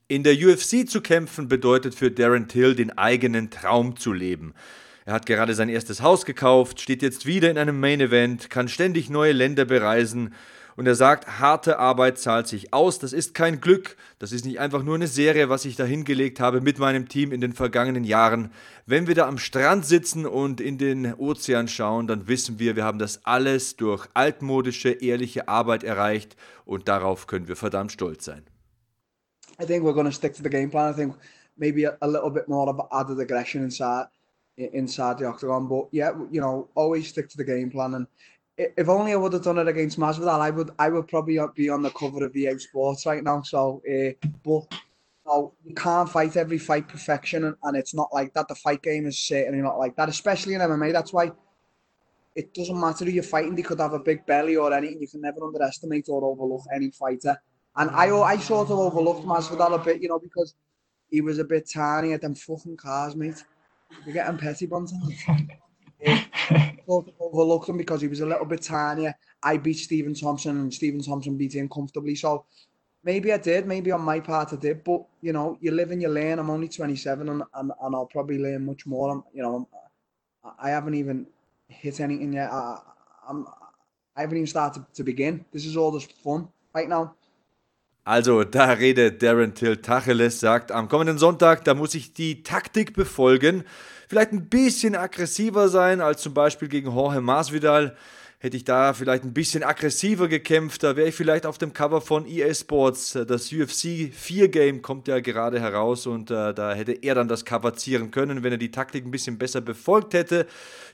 In 0.09 0.23
der 0.23 0.35
UFC 0.35 0.89
zu 0.89 1.01
kämpfen 1.01 1.49
bedeutet 1.49 1.95
für 1.97 2.13
Darren 2.13 2.47
Till 2.47 2.77
den 2.77 2.97
eigenen 2.97 3.51
Traum 3.51 3.97
zu 3.97 4.13
leben. 4.13 4.55
Er 5.05 5.15
hat 5.15 5.27
gerade 5.27 5.55
sein 5.55 5.69
erstes 5.69 6.01
Haus 6.01 6.25
gekauft, 6.25 6.81
steht 6.81 7.03
jetzt 7.03 7.27
wieder 7.27 7.51
in 7.51 7.59
einem 7.59 7.81
Main 7.81 8.01
Event, 8.01 8.51
kann 8.51 8.69
ständig 8.69 9.11
neue 9.11 9.33
Länder 9.33 9.65
bereisen 9.65 10.35
Und 10.77 10.87
er 10.87 10.95
sagt, 10.95 11.41
harte 11.41 11.79
Arbeit 11.79 12.19
zahlt 12.19 12.47
sich 12.47 12.75
aus. 12.75 12.99
Das 12.99 13.15
ist 13.15 13.33
kein 13.33 13.63
Glück. 13.63 13.97
Das 14.19 14.31
ist 14.31 14.45
nicht 14.45 14.61
einfach 14.61 14.83
nur 14.83 14.95
eine 14.95 15.07
Serie, 15.07 15.49
was 15.49 15.65
ich 15.65 15.75
da 15.75 15.85
hingelegt 15.85 16.39
habe 16.39 16.61
mit 16.61 16.79
meinem 16.79 17.09
Team 17.09 17.33
in 17.33 17.41
den 17.41 17.55
vergangenen 17.55 18.05
Jahren. 18.05 18.51
Wenn 18.85 19.07
wir 19.07 19.15
da 19.15 19.27
am 19.27 19.39
Strand 19.39 19.87
sitzen 19.87 20.27
und 20.27 20.61
in 20.61 20.77
den 20.77 21.15
Ozean 21.15 21.67
schauen, 21.67 22.07
dann 22.07 22.29
wissen 22.29 22.59
wir, 22.59 22.77
wir 22.77 22.85
haben 22.85 22.99
das 22.99 23.25
alles 23.25 23.77
durch 23.77 24.07
altmodische, 24.13 24.91
ehrliche 24.91 25.49
Arbeit 25.49 25.83
erreicht 25.83 26.37
und 26.67 26.89
darauf 26.89 27.27
können 27.27 27.49
wir 27.49 27.57
verdammt 27.57 27.93
stolz 27.93 28.27
sein. 28.27 28.43
I 29.59 29.65
think 29.65 29.83
we're 29.83 29.95
going 29.95 30.05
to 30.05 30.13
stick 30.13 30.35
to 30.35 30.43
the 30.43 30.51
game 30.51 30.69
plan. 30.69 30.93
I 30.93 30.95
think 30.95 31.15
maybe 31.57 31.87
a, 31.87 31.97
a 32.03 32.07
little 32.07 32.31
bit 32.31 32.49
more 32.49 32.71
of 32.71 32.79
added 32.93 33.19
aggression 33.19 33.63
inside 33.65 34.09
inside 34.57 35.19
the 35.19 35.27
octagon, 35.27 35.69
but 35.69 35.89
yeah, 35.93 36.13
you 36.31 36.41
know, 36.41 36.69
always 36.75 37.09
stick 37.09 37.29
to 37.29 37.37
the 37.37 37.45
game 37.45 37.71
plan 37.71 37.95
and 37.95 38.07
if 38.59 38.89
only 38.89 39.13
I 39.13 39.17
would 39.17 39.35
have 39.35 39.45
done 39.45 39.59
it 39.59 39.69
against 39.69 39.99
Masvidal, 39.99 40.41
I 40.41 40.51
would 40.51 40.71
I 40.79 40.89
would 40.89 41.09
probably 41.09 41.39
be 41.55 41.69
on 41.69 41.83
the 41.83 41.91
cover 41.91 42.25
of 42.25 42.35
EA 42.35 42.59
Sports 42.59 43.05
right 43.07 43.23
now. 43.23 43.43
So, 43.43 43.83
uh, 43.89 44.29
but 44.45 44.73
you 45.65 45.75
can't 45.75 46.09
fight 46.09 46.37
every 46.37 46.59
fight 46.59 46.89
perfection, 46.89 47.45
and, 47.45 47.57
and 47.65 47.77
it's 47.77 47.95
not 47.95 48.09
like 48.13 48.33
that. 48.35 48.49
The 48.49 48.55
fight 48.55 48.83
game 48.83 49.07
is 49.07 49.19
certainly 49.19 49.61
not 49.61 49.79
like 49.79 49.97
that, 49.97 50.09
especially 50.09 50.55
in 50.55 50.61
MMA. 50.61 50.93
That's 50.93 51.13
why 51.13 51.33
it 52.35 52.55
doesn't 52.55 52.81
matter 52.81 53.05
who 53.05 53.11
you're 53.11 53.23
fighting. 53.23 53.55
They 53.55 53.63
could 53.63 53.81
have 53.81 53.93
a 53.93 53.99
big 53.99 54.25
belly 54.25 54.57
or 54.57 54.73
anything. 54.73 55.01
You 55.01 55.09
can 55.09 55.21
never 55.21 55.45
underestimate 55.45 56.09
or 56.09 56.25
overlook 56.25 56.63
any 56.75 56.91
fighter. 56.91 57.37
And 57.77 57.91
I 57.91 58.09
I 58.09 58.39
sort 58.39 58.71
of 58.71 58.79
overlooked 58.79 59.27
Masvidal 59.27 59.75
a 59.75 59.85
bit, 59.85 60.01
you 60.01 60.09
know, 60.09 60.19
because 60.19 60.55
he 61.11 61.21
was 61.21 61.39
a 61.39 61.45
bit 61.45 61.69
tiny 61.69 62.15
at 62.15 62.23
them 62.23 62.35
fucking 62.35 62.79
cars, 62.79 63.15
mate. 63.15 63.45
You're 64.05 64.15
getting 64.15 64.39
petty 64.39 64.67
buns 64.67 64.93
overlooked 66.89 67.69
him 67.69 67.77
because 67.77 68.01
he 68.01 68.09
was 68.09 68.21
a 68.21 68.27
little 68.27 68.45
bit 68.47 68.63
tinier. 68.63 69.15
I 69.43 69.57
beat 69.57 69.79
Stephen 69.79 70.15
Thompson 70.15 70.61
and 70.61 70.75
Stephen 70.75 71.03
Thompson 71.03 71.37
beat 71.37 71.55
him 71.55 71.69
comfortably. 71.69 72.15
So 72.15 72.45
maybe 73.05 73.33
I 73.33 73.39
did, 73.39 73.67
maybe 73.67 73.91
on 73.91 74.03
my 74.03 74.21
part 74.21 74.53
I 74.53 74.57
did, 74.57 74.85
but 74.85 75.07
you 75.21 75.33
know, 75.33 75.57
you 75.61 75.71
live 75.71 75.91
and 75.91 76.03
you 76.03 76.09
learn. 76.09 76.39
I'm 76.39 76.51
only 76.51 76.69
27 76.69 77.29
and, 77.29 77.43
and, 77.55 77.73
and 77.81 77.95
I'll 77.95 78.07
probably 78.07 78.39
learn 78.39 78.67
much 78.67 78.87
more. 78.87 79.11
I'm, 79.11 79.25
you 79.33 79.43
know, 79.43 79.69
I 80.59 80.71
haven't 80.71 80.95
even 80.95 81.27
hit 81.69 82.01
anything 82.01 82.33
yet. 82.35 82.51
I, 82.53 82.79
I'm, 83.29 83.47
I 84.17 84.23
haven't 84.23 84.37
even 84.37 84.47
started 84.47 84.85
to 84.95 85.05
begin. 85.05 85.45
This 85.53 85.67
is 85.67 85.77
all 85.77 85.93
just 85.99 86.13
fun 86.13 86.49
right 86.75 86.89
now. 86.89 87.15
Also, 88.07 88.45
da 88.45 88.67
redet 88.71 89.21
Darren 89.21 89.55
Till 89.55 89.79
Tacheles, 89.79 90.39
sagt, 90.39 90.71
am 90.71 90.89
kommenden 90.89 91.19
Sonntag, 91.19 91.65
da 91.65 91.75
muss 91.75 91.93
ich 91.97 92.13
die 92.13 92.45
Taktik 92.45 92.95
befolgen. 92.95 93.65
Vielleicht 94.07 94.31
ein 94.31 94.49
bisschen 94.49 94.95
aggressiver 94.95 95.69
sein 95.69 96.01
als 96.01 96.23
zum 96.23 96.33
Beispiel 96.33 96.69
gegen 96.69 96.95
Jorge 96.95 97.21
Masvidal. 97.21 97.97
Hätte 98.39 98.59
ich 98.59 98.65
da 98.65 98.93
vielleicht 98.93 99.25
ein 99.25 99.33
bisschen 99.33 99.63
aggressiver 99.63 100.29
gekämpft, 100.29 100.83
da 100.83 100.95
wäre 100.95 101.09
ich 101.09 101.15
vielleicht 101.15 101.47
auf 101.47 101.57
dem 101.57 101.73
Cover 101.73 102.03
von 102.03 102.29
EA 102.29 102.53
Sports. 102.53 103.19
Das 103.27 103.51
UFC 103.51 104.13
4 104.13 104.49
Game 104.49 104.83
kommt 104.83 105.09
ja 105.09 105.21
gerade 105.21 105.59
heraus 105.59 106.07
und 106.07 106.31
äh, 106.31 106.53
da 106.53 106.75
hätte 106.75 106.93
er 106.93 107.15
dann 107.15 107.29
das 107.29 107.47
Cover 107.47 107.73
zieren 107.73 108.11
können, 108.11 108.43
wenn 108.43 108.53
er 108.53 108.59
die 108.59 108.71
Taktik 108.71 109.07
ein 109.07 109.11
bisschen 109.11 109.39
besser 109.39 109.63
befolgt 109.63 110.13
hätte, 110.13 110.47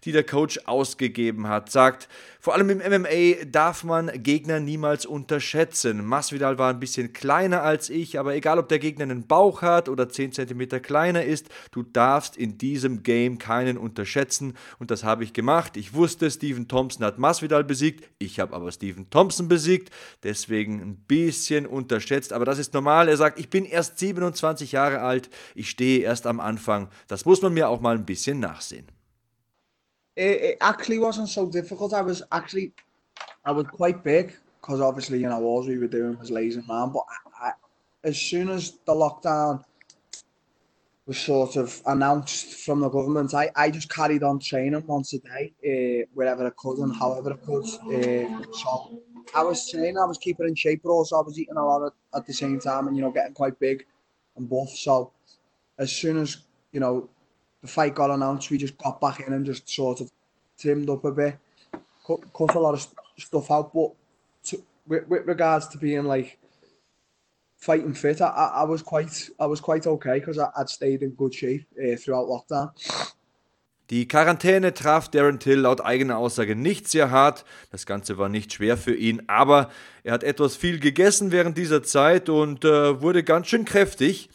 die 0.04 0.12
der 0.12 0.22
Coach 0.22 0.60
ausgegeben 0.66 1.48
hat. 1.48 1.68
Sagt, 1.68 2.08
vor 2.38 2.54
allem 2.54 2.70
im 2.70 2.78
MMA 2.78 3.44
darf 3.50 3.82
man 3.82 4.12
Gegner 4.22 4.60
niemals 4.60 5.04
unterschätzen. 5.04 6.04
Masvidal 6.04 6.58
war 6.58 6.70
ein 6.70 6.78
bisschen 6.78 7.12
kleiner 7.12 7.64
als 7.64 7.90
ich, 7.90 8.20
aber 8.20 8.36
egal 8.36 8.60
ob 8.60 8.68
der 8.68 8.78
Gegner 8.78 9.02
einen 9.02 9.26
Bauch 9.26 9.62
hat 9.62 9.88
oder 9.88 10.08
10 10.08 10.30
cm 10.30 10.80
kleiner 10.80 11.24
ist, 11.24 11.48
du 11.72 11.82
darfst 11.82 12.36
in 12.36 12.56
diesem 12.56 13.02
Game 13.02 13.38
keinen 13.38 13.78
unterschätzen 13.78 14.54
und 14.78 14.92
das 14.92 15.02
habe 15.02 15.24
ich 15.24 15.32
gemacht. 15.32 15.76
Ich 15.76 15.92
wusste, 15.92 16.30
Stephen 16.30 16.68
Thompson 16.68 17.04
hat 17.04 17.18
Masvidal 17.18 17.31
besiegt, 17.40 18.08
ich 18.18 18.40
habe 18.40 18.54
aber 18.54 18.70
Stephen 18.72 19.08
Thompson 19.10 19.48
besiegt, 19.48 19.90
deswegen 20.22 20.80
ein 20.80 20.96
bisschen 20.96 21.66
unterschätzt, 21.66 22.32
aber 22.32 22.44
das 22.44 22.58
ist 22.58 22.74
normal. 22.74 23.08
Er 23.08 23.16
sagt, 23.16 23.38
ich 23.38 23.50
bin 23.50 23.64
erst 23.64 23.98
27 23.98 24.72
Jahre 24.72 25.00
alt, 25.00 25.30
ich 25.54 25.70
stehe 25.70 26.00
erst 26.00 26.26
am 26.26 26.40
Anfang. 26.40 26.88
Das 27.08 27.24
muss 27.24 27.42
man 27.42 27.54
mir 27.54 27.68
auch 27.68 27.80
mal 27.80 27.96
ein 27.96 28.06
bisschen 28.06 28.40
nachsehen. 28.40 28.86
it, 30.16 30.40
it 30.42 30.58
actually 30.60 30.98
wasn't 30.98 31.28
so 31.28 31.46
difficult. 31.46 31.92
I 31.92 32.02
was 32.02 32.22
actually, 32.32 32.72
I 33.44 33.52
was 33.52 33.66
quite 33.66 34.04
big 34.04 34.36
because 34.60 34.80
obviously, 34.80 35.18
you 35.18 35.28
know, 35.28 35.42
all 35.42 35.66
we 35.66 35.78
were 35.78 35.88
doing 35.88 36.18
was 36.18 36.30
lazy 36.30 36.62
man. 36.66 36.92
But 36.92 37.04
I, 37.08 37.48
I, 37.48 37.52
as 38.04 38.18
soon 38.18 38.48
as 38.48 38.72
the 38.84 38.92
lockdown 38.92 39.64
was 41.06 41.18
sort 41.18 41.56
of 41.56 41.82
announced 41.86 42.54
from 42.64 42.80
the 42.80 42.88
government, 42.88 43.34
I, 43.34 43.50
I 43.56 43.70
just 43.70 43.92
carried 43.92 44.22
on 44.22 44.38
training 44.38 44.86
once 44.86 45.12
a 45.14 45.18
day, 45.18 45.52
uh, 45.66 46.06
wherever 46.14 46.46
I 46.46 46.50
could 46.56 46.78
and 46.78 46.94
however 46.94 47.32
I 47.32 47.44
could. 47.44 47.64
Uh, 47.64 48.42
so 48.52 49.00
I 49.34 49.42
was 49.42 49.68
training, 49.68 49.98
I 49.98 50.04
was 50.04 50.18
keeping 50.18 50.46
in 50.46 50.54
shape, 50.54 50.82
but 50.84 50.90
also 50.90 51.16
I 51.16 51.22
was 51.22 51.38
eating 51.38 51.56
a 51.56 51.64
lot 51.64 51.92
at 52.14 52.26
the 52.26 52.32
same 52.32 52.60
time 52.60 52.86
and, 52.86 52.96
you 52.96 53.02
know, 53.02 53.10
getting 53.10 53.34
quite 53.34 53.58
big 53.58 53.84
and 54.36 54.48
buff. 54.48 54.70
So 54.70 55.10
as 55.76 55.90
soon 55.90 56.18
as, 56.18 56.36
you 56.70 56.78
know, 56.78 57.08
the 57.62 57.68
fight 57.68 57.94
got 57.94 58.10
announced, 58.10 58.50
we 58.50 58.58
just 58.58 58.78
got 58.78 59.00
back 59.00 59.20
in 59.26 59.32
and 59.32 59.44
just 59.44 59.68
sort 59.68 60.00
of 60.00 60.10
trimmed 60.58 60.88
up 60.88 61.04
a 61.04 61.10
bit, 61.10 61.38
cut, 62.06 62.20
cut 62.32 62.54
a 62.54 62.60
lot 62.60 62.74
of 62.74 62.80
st 62.80 62.94
stuff 63.18 63.50
out. 63.50 63.72
But 63.74 63.92
to, 64.44 64.62
with, 64.86 65.08
with, 65.08 65.26
regards 65.26 65.66
to 65.68 65.78
being 65.78 66.04
like 66.04 66.38
fighting 67.62 67.94
fit, 67.94 68.20
I, 68.20 68.64
I, 68.64 68.68
was 68.68 68.84
quite 68.84 69.30
I 69.38 69.46
was 69.46 69.62
quite 69.62 69.86
okay 69.86 70.18
because 70.18 70.38
I'd 70.38 70.68
stayed 70.68 71.02
in 71.02 71.14
good 71.14 71.34
shape 71.34 71.64
uh, 71.78 71.96
throughout 71.96 72.28
lockdown. 72.28 72.70
Die 73.90 74.08
Quarantäne 74.08 74.72
traf 74.72 75.08
Darren 75.08 75.38
Till 75.38 75.60
laut 75.60 75.80
eigener 75.82 76.16
Aussage 76.16 76.56
nicht 76.56 76.88
sehr 76.88 77.10
hart. 77.10 77.44
Das 77.70 77.84
Ganze 77.84 78.16
war 78.16 78.28
nicht 78.28 78.52
schwer 78.52 78.76
für 78.76 78.94
ihn, 78.94 79.22
aber 79.26 79.70
er 80.02 80.14
hat 80.14 80.24
etwas 80.24 80.56
viel 80.56 80.80
gegessen 80.80 81.30
während 81.30 81.58
dieser 81.58 81.82
Zeit 81.82 82.28
und 82.28 82.64
äh, 82.64 83.00
wurde 83.02 83.22
ganz 83.22 83.48
schön 83.48 83.64
kräftig. 83.64 84.30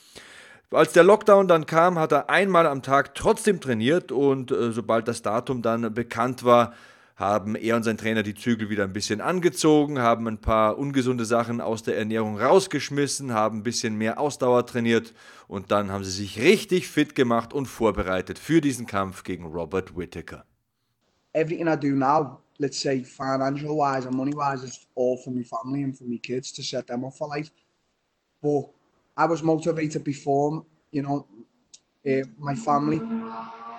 Als 0.70 0.94
der 0.94 1.04
Lockdown 1.04 1.48
dann 1.48 1.66
kam, 1.66 1.98
hat 1.98 2.12
er 2.12 2.30
einmal 2.30 2.68
am 2.68 2.84
Tag 2.84 3.16
trotzdem 3.16 3.60
trainiert 3.60 4.12
und 4.12 4.52
äh, 4.52 4.72
sobald 4.72 5.08
das 5.08 5.22
Datum 5.22 5.62
dann 5.62 5.94
bekannt 5.94 6.44
war, 6.44 6.74
haben 7.18 7.56
er 7.56 7.76
und 7.76 7.84
sein 7.84 7.98
Trainer 7.98 8.22
die 8.22 8.36
Zügel 8.36 8.70
wieder 8.70 8.84
ein 8.84 8.94
bisschen 8.94 9.22
angezogen, 9.22 10.00
haben 10.00 10.28
ein 10.28 10.40
paar 10.40 10.78
ungesunde 10.78 11.26
Sachen 11.26 11.62
aus 11.62 11.82
der 11.82 11.98
Ernährung 11.98 12.40
rausgeschmissen, 12.40 13.34
haben 13.34 13.60
ein 13.60 13.64
bisschen 13.64 13.98
mehr 13.98 14.20
Ausdauer 14.20 14.68
trainiert 14.68 15.16
und 15.48 15.72
dann 15.72 15.92
haben 15.92 16.04
sie 16.04 16.12
sich 16.12 16.40
richtig 16.40 16.88
fit 16.88 17.16
gemacht 17.16 17.54
und 17.54 17.66
vorbereitet 17.66 18.38
für 18.38 18.62
diesen 18.62 18.86
Kampf 18.86 19.24
gegen 19.24 19.46
Robert 19.46 19.98
Whittaker. 19.98 20.46
Everything 21.34 21.68
I 21.68 21.76
do 21.76 21.96
now, 21.96 22.40
let's 22.60 22.80
say 22.80 23.04
financial 23.04 23.76
wise 23.76 24.08
and 24.08 24.16
money 24.16 24.34
wise, 24.36 24.64
is 24.64 24.88
all 24.96 25.18
for 25.18 25.32
my 25.32 25.44
family 25.44 25.84
and 25.84 25.98
for 25.98 26.06
my 26.06 26.20
kids 26.20 26.54
to 26.54 26.62
set 26.62 26.86
them 26.86 27.04
up 27.04 27.14
for 27.18 27.28
life. 27.28 27.50
But 28.42 28.70
I 29.18 29.28
was 29.28 29.42
motivated 29.42 30.04
before, 30.04 30.64
you 30.92 31.02
know, 31.02 31.26
uh, 32.06 32.28
my 32.38 32.54
family 32.54 33.02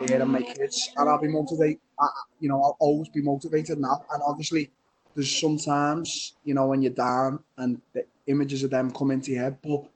uh, 0.01 0.15
and 0.15 0.33
my 0.33 0.43
kids, 0.43 0.91
and 0.97 1.09
I'll 1.09 1.21
be 1.21 1.29
motivated. 1.29 1.81
I, 1.99 2.09
you 2.41 2.49
know, 2.49 2.63
I'll 2.63 2.77
always 2.79 3.09
be 3.09 3.23
motivated 3.23 3.79
now. 3.79 4.05
And 4.13 4.23
obviously, 4.25 4.71
there's 5.15 5.41
sometimes, 5.41 6.35
you 6.45 6.55
know, 6.55 6.67
when 6.67 6.83
you're 6.83 6.93
down 6.93 7.41
and 7.57 7.81
the 7.93 8.05
images 8.27 8.63
of 8.63 8.71
them 8.71 8.91
come 8.91 9.11
into 9.11 9.33
your 9.33 9.43
head, 9.43 9.59
but 9.63 9.89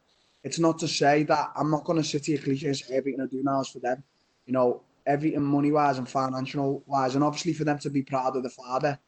it's 0.43 0.59
not 0.59 0.79
to 0.81 0.89
say 0.89 1.23
that 1.25 1.53
I'm 1.55 1.71
not 1.71 1.85
going 1.85 2.03
to 2.03 2.09
sit 2.09 2.27
here 2.27 2.39
cliche 2.39 2.67
and 2.69 2.77
say 2.77 2.97
everything 2.97 3.21
I 3.21 3.27
do 3.27 3.43
now 3.43 3.61
is 3.61 3.69
for 3.69 3.79
them. 3.79 4.03
You 4.47 4.53
know, 4.53 4.83
everything 5.07 5.43
money 5.43 5.71
wise 5.71 5.99
and 5.99 6.09
financial 6.09 6.83
wise, 6.87 7.15
and 7.15 7.23
obviously 7.23 7.53
for 7.53 7.65
them 7.65 7.79
to 7.81 7.91
be 7.91 8.03
proud 8.03 8.37
of 8.37 8.43
the 8.43 8.51
father 8.51 8.99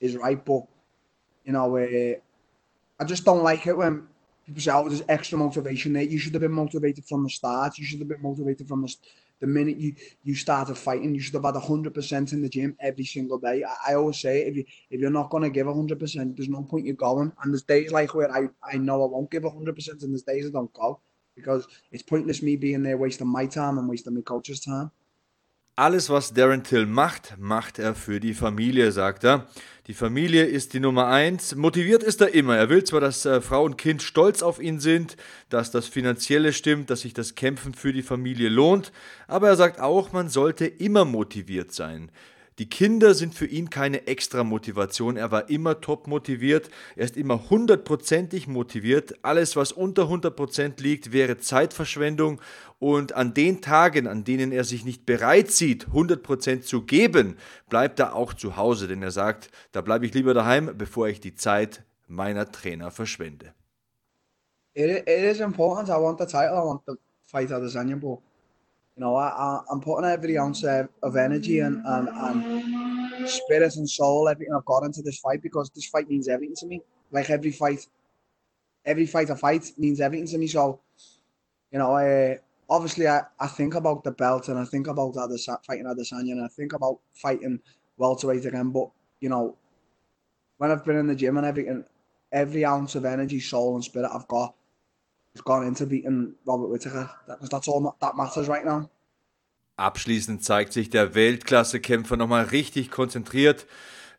is 0.00 0.16
right. 0.16 0.44
But 0.44 0.62
you 1.44 1.52
know, 1.52 1.76
uh, 1.76 2.14
I 2.98 3.04
just 3.04 3.24
don't 3.24 3.42
like 3.42 3.66
it 3.66 3.76
when 3.76 4.08
people 4.46 4.60
say, 4.60 4.72
"Oh, 4.72 4.88
there's 4.88 5.02
extra 5.08 5.38
motivation 5.38 5.92
there." 5.92 6.02
You 6.02 6.18
should 6.18 6.32
have 6.34 6.42
been 6.42 6.52
motivated 6.52 7.04
from 7.04 7.22
the 7.22 7.30
start. 7.30 7.78
You 7.78 7.84
should 7.84 8.00
have 8.00 8.08
been 8.08 8.22
motivated 8.22 8.66
from 8.66 8.82
the, 8.82 8.94
the 9.44 9.52
minute 9.58 9.76
you 9.76 9.94
you 10.22 10.34
started 10.34 10.76
fighting. 10.76 11.14
You 11.14 11.20
should 11.20 11.34
have 11.34 11.44
had 11.44 11.56
hundred 11.56 11.92
percent 11.94 12.32
in 12.32 12.40
the 12.40 12.48
gym 12.48 12.76
every 12.80 13.04
single 13.04 13.38
day. 13.38 13.62
I, 13.62 13.90
I 13.90 13.94
always 13.94 14.18
say, 14.18 14.42
if 14.48 14.56
you 14.56 14.64
if 14.90 15.00
you're 15.00 15.18
not 15.18 15.30
gonna 15.30 15.50
give 15.50 15.66
hundred 15.66 15.98
percent, 15.98 16.36
there's 16.36 16.48
no 16.48 16.62
point 16.62 16.86
you 16.86 16.94
going. 16.94 17.30
And 17.42 17.52
there's 17.52 17.62
days 17.62 17.92
like 17.92 18.14
where 18.14 18.30
I 18.30 18.48
I 18.62 18.78
know 18.78 19.04
I 19.04 19.06
won't 19.06 19.30
give 19.30 19.44
hundred 19.44 19.76
percent, 19.76 20.02
and 20.02 20.12
there's 20.12 20.22
days 20.22 20.46
I 20.46 20.50
don't 20.50 20.72
go 20.72 21.00
because 21.36 21.66
it's 21.92 22.02
pointless 22.02 22.42
me 22.42 22.56
being 22.56 22.82
there 22.82 22.96
wasting 22.96 23.26
my 23.26 23.46
time 23.46 23.78
and 23.78 23.88
wasting 23.88 24.14
my 24.14 24.22
coach's 24.22 24.60
time. 24.60 24.90
Alles, 25.76 26.08
was 26.08 26.32
Darren 26.32 26.62
Till 26.62 26.86
macht, 26.86 27.34
macht 27.36 27.80
er 27.80 27.96
für 27.96 28.20
die 28.20 28.34
Familie, 28.34 28.92
sagt 28.92 29.24
er. 29.24 29.48
Die 29.88 29.94
Familie 29.94 30.44
ist 30.44 30.72
die 30.72 30.78
Nummer 30.78 31.08
eins. 31.08 31.56
Motiviert 31.56 32.04
ist 32.04 32.20
er 32.20 32.32
immer. 32.32 32.56
Er 32.56 32.68
will 32.68 32.84
zwar, 32.84 33.00
dass 33.00 33.26
äh, 33.26 33.40
Frau 33.40 33.64
und 33.64 33.76
Kind 33.76 34.00
stolz 34.00 34.44
auf 34.44 34.62
ihn 34.62 34.78
sind, 34.78 35.16
dass 35.48 35.72
das 35.72 35.88
Finanzielle 35.88 36.52
stimmt, 36.52 36.90
dass 36.90 37.00
sich 37.00 37.12
das 37.12 37.34
Kämpfen 37.34 37.74
für 37.74 37.92
die 37.92 38.04
Familie 38.04 38.50
lohnt, 38.50 38.92
aber 39.26 39.48
er 39.48 39.56
sagt 39.56 39.80
auch, 39.80 40.12
man 40.12 40.28
sollte 40.28 40.64
immer 40.64 41.04
motiviert 41.04 41.72
sein. 41.72 42.12
Die 42.58 42.68
Kinder 42.68 43.14
sind 43.14 43.34
für 43.34 43.46
ihn 43.46 43.68
keine 43.68 44.06
extra 44.06 44.44
Motivation. 44.44 45.16
Er 45.16 45.32
war 45.32 45.50
immer 45.50 45.80
top 45.80 46.06
motiviert. 46.06 46.70
Er 46.94 47.04
ist 47.04 47.16
immer 47.16 47.50
hundertprozentig 47.50 48.46
motiviert. 48.46 49.14
Alles, 49.22 49.56
was 49.56 49.72
unter 49.72 50.04
100% 50.04 50.80
liegt, 50.80 51.12
wäre 51.12 51.38
Zeitverschwendung. 51.38 52.40
Und 52.78 53.14
an 53.14 53.34
den 53.34 53.60
Tagen, 53.60 54.06
an 54.06 54.22
denen 54.22 54.52
er 54.52 54.62
sich 54.62 54.84
nicht 54.84 55.04
bereit 55.04 55.50
sieht, 55.50 55.88
100% 55.88 56.60
zu 56.60 56.82
geben, 56.82 57.38
bleibt 57.68 57.98
er 57.98 58.14
auch 58.14 58.34
zu 58.34 58.56
Hause. 58.56 58.86
Denn 58.86 59.02
er 59.02 59.10
sagt, 59.10 59.50
da 59.72 59.80
bleibe 59.80 60.06
ich 60.06 60.14
lieber 60.14 60.32
daheim, 60.32 60.70
bevor 60.78 61.08
ich 61.08 61.20
die 61.20 61.34
Zeit 61.34 61.82
meiner 62.06 62.52
Trainer 62.52 62.92
verschwende. 62.92 63.52
It, 64.74 65.08
it 65.08 65.08
is 65.08 65.40
important. 65.40 65.88
I 65.88 66.00
want 66.00 66.20
the 66.20 66.26
title. 66.26 66.54
I 66.54 66.64
want 66.64 66.82
the 66.86 66.94
fight 67.26 67.50
Adesanya, 67.50 67.96
but 67.96 68.20
you 68.96 69.00
know, 69.00 69.16
I, 69.16 69.28
I, 69.28 69.60
I'm 69.70 69.80
putting 69.80 70.08
every 70.08 70.38
ounce 70.38 70.62
of, 70.62 70.88
of 71.02 71.16
energy 71.16 71.58
and, 71.60 71.84
and, 71.84 72.08
and 72.08 73.28
spirit 73.28 73.74
and 73.76 73.88
soul, 73.88 74.28
everything 74.28 74.54
I've 74.54 74.64
got 74.64 74.84
into 74.84 75.02
this 75.02 75.18
fight 75.18 75.42
because 75.42 75.70
this 75.74 75.86
fight 75.86 76.08
means 76.08 76.28
everything 76.28 76.54
to 76.56 76.66
me. 76.66 76.80
Like 77.10 77.28
every 77.30 77.50
fight, 77.50 77.86
every 78.84 79.06
fight 79.06 79.30
I 79.30 79.34
fight 79.34 79.72
means 79.78 80.00
everything 80.00 80.28
to 80.28 80.38
me. 80.38 80.46
So, 80.46 80.80
you 81.72 81.78
know, 81.80 81.96
I, 81.96 82.38
obviously 82.70 83.08
I, 83.08 83.22
I 83.40 83.48
think 83.48 83.74
about 83.74 84.04
the 84.04 84.12
belt 84.12 84.48
and 84.48 84.58
I 84.58 84.64
think 84.64 84.86
about 84.86 85.14
Adesanya, 85.14 85.64
fighting 85.64 85.86
Adesanya 85.86 86.32
and 86.32 86.44
I 86.44 86.48
think 86.48 86.72
about 86.72 87.00
fighting 87.14 87.60
welterweight 87.96 88.46
again. 88.46 88.70
But, 88.70 88.90
you 89.20 89.28
know, 89.28 89.56
when 90.58 90.70
I've 90.70 90.84
been 90.84 90.98
in 90.98 91.08
the 91.08 91.16
gym 91.16 91.36
and 91.36 91.46
everything, 91.46 91.84
every 92.30 92.64
ounce 92.64 92.94
of 92.94 93.04
energy, 93.04 93.40
soul 93.40 93.74
and 93.74 93.84
spirit 93.84 94.10
I've 94.12 94.28
got 94.28 94.54
gone 95.42 95.66
into 95.66 95.86
beating 95.86 96.34
Robert 96.46 96.70
Whittaker. 96.70 97.10
That, 97.26 97.50
that's 97.50 97.68
all 97.68 97.94
that 98.00 98.16
matters 98.16 98.48
right 98.48 98.64
now. 98.64 98.88
Abschließend 99.76 100.44
zeigt 100.44 100.72
sich 100.72 100.88
der 100.90 101.16
Weltklasse-Kämpfer 101.16 102.16
nochmal 102.16 102.44
richtig 102.44 102.92
konzentriert 102.92 103.66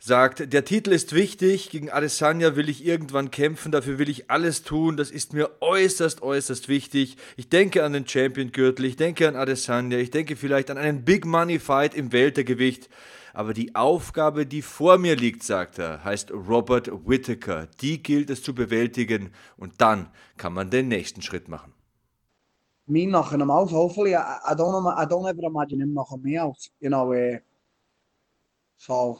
sagt, 0.05 0.53
der 0.53 0.65
Titel 0.65 0.91
ist 0.91 1.13
wichtig, 1.13 1.71
gegen 1.71 1.89
Adesanya 1.89 2.55
will 2.55 2.69
ich 2.69 2.85
irgendwann 2.85 3.31
kämpfen, 3.31 3.71
dafür 3.71 3.97
will 3.97 4.07
ich 4.07 4.29
alles 4.29 4.61
tun, 4.61 4.97
das 4.97 5.09
ist 5.09 5.33
mir 5.33 5.49
äußerst, 5.61 6.21
äußerst 6.21 6.69
wichtig. 6.69 7.17
Ich 7.37 7.49
denke 7.49 7.83
an 7.83 7.93
den 7.93 8.07
Champion-Gürtel, 8.07 8.85
ich 8.85 8.97
denke 8.97 9.27
an 9.27 9.35
Adesanya, 9.35 9.97
ich 9.97 10.11
denke 10.11 10.35
vielleicht 10.35 10.69
an 10.69 10.77
einen 10.77 11.03
Big 11.05 11.25
Money 11.25 11.57
Fight 11.57 11.95
im 11.95 12.11
Weltergewicht. 12.11 12.87
Aber 13.35 13.53
die 13.53 13.75
Aufgabe, 13.75 14.45
die 14.45 14.61
vor 14.61 14.97
mir 14.97 15.17
liegt, 15.17 15.43
sagt 15.43 15.77
er, 15.77 16.03
heißt 16.05 16.31
Robert 16.31 16.89
Whittaker. 17.05 17.67
Die 17.81 18.01
gilt 18.01 18.29
es 18.29 18.41
zu 18.41 18.55
bewältigen 18.55 19.31
und 19.57 19.81
dann 19.81 20.07
kann 20.37 20.53
man 20.53 20.69
den 20.69 20.87
nächsten 20.87 21.21
Schritt 21.21 21.49
machen. 21.49 21.73
Me 22.87 23.05
knocking 23.05 23.41
him 23.41 23.51
out, 23.51 23.71
hopefully. 23.71 24.11
I, 24.13 24.51
I 24.51 24.53
don't 24.53 24.87
I 24.87 25.05
don't 25.05 25.27
ever 25.27 25.43
imagine 25.43 25.81
him 25.81 25.91
knocking 25.91 26.21
me 26.21 26.41
out, 26.41 26.55
you 26.79 26.89
know. 26.89 27.11
Uh, 27.11 27.39
so 28.77 29.19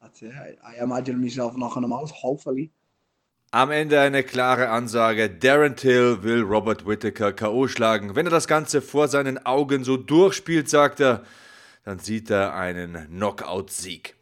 That's 0.00 0.22
it. 0.22 0.32
I, 0.32 0.78
I 0.78 0.82
imagine 0.82 1.20
myself 1.20 1.56
knocking 1.56 1.82
him 1.82 1.92
out, 1.92 2.10
hopefully. 2.10 2.70
Am 3.50 3.70
Ende 3.70 4.00
eine 4.00 4.22
klare 4.22 4.70
Ansage. 4.70 5.28
Darren 5.28 5.76
Till 5.76 6.22
will 6.22 6.42
Robert 6.42 6.86
Whittaker 6.86 7.32
K.O. 7.32 7.68
schlagen. 7.68 8.14
Wenn 8.14 8.26
er 8.26 8.30
das 8.30 8.46
Ganze 8.46 8.80
vor 8.80 9.08
seinen 9.08 9.44
Augen 9.44 9.84
so 9.84 9.96
durchspielt, 9.96 10.70
sagt 10.70 11.00
er, 11.00 11.22
dann 11.86 12.00
sieht 12.00 12.30
er 12.30 12.52
einen 12.52 13.06
Knockout-Sieg. 13.10 14.16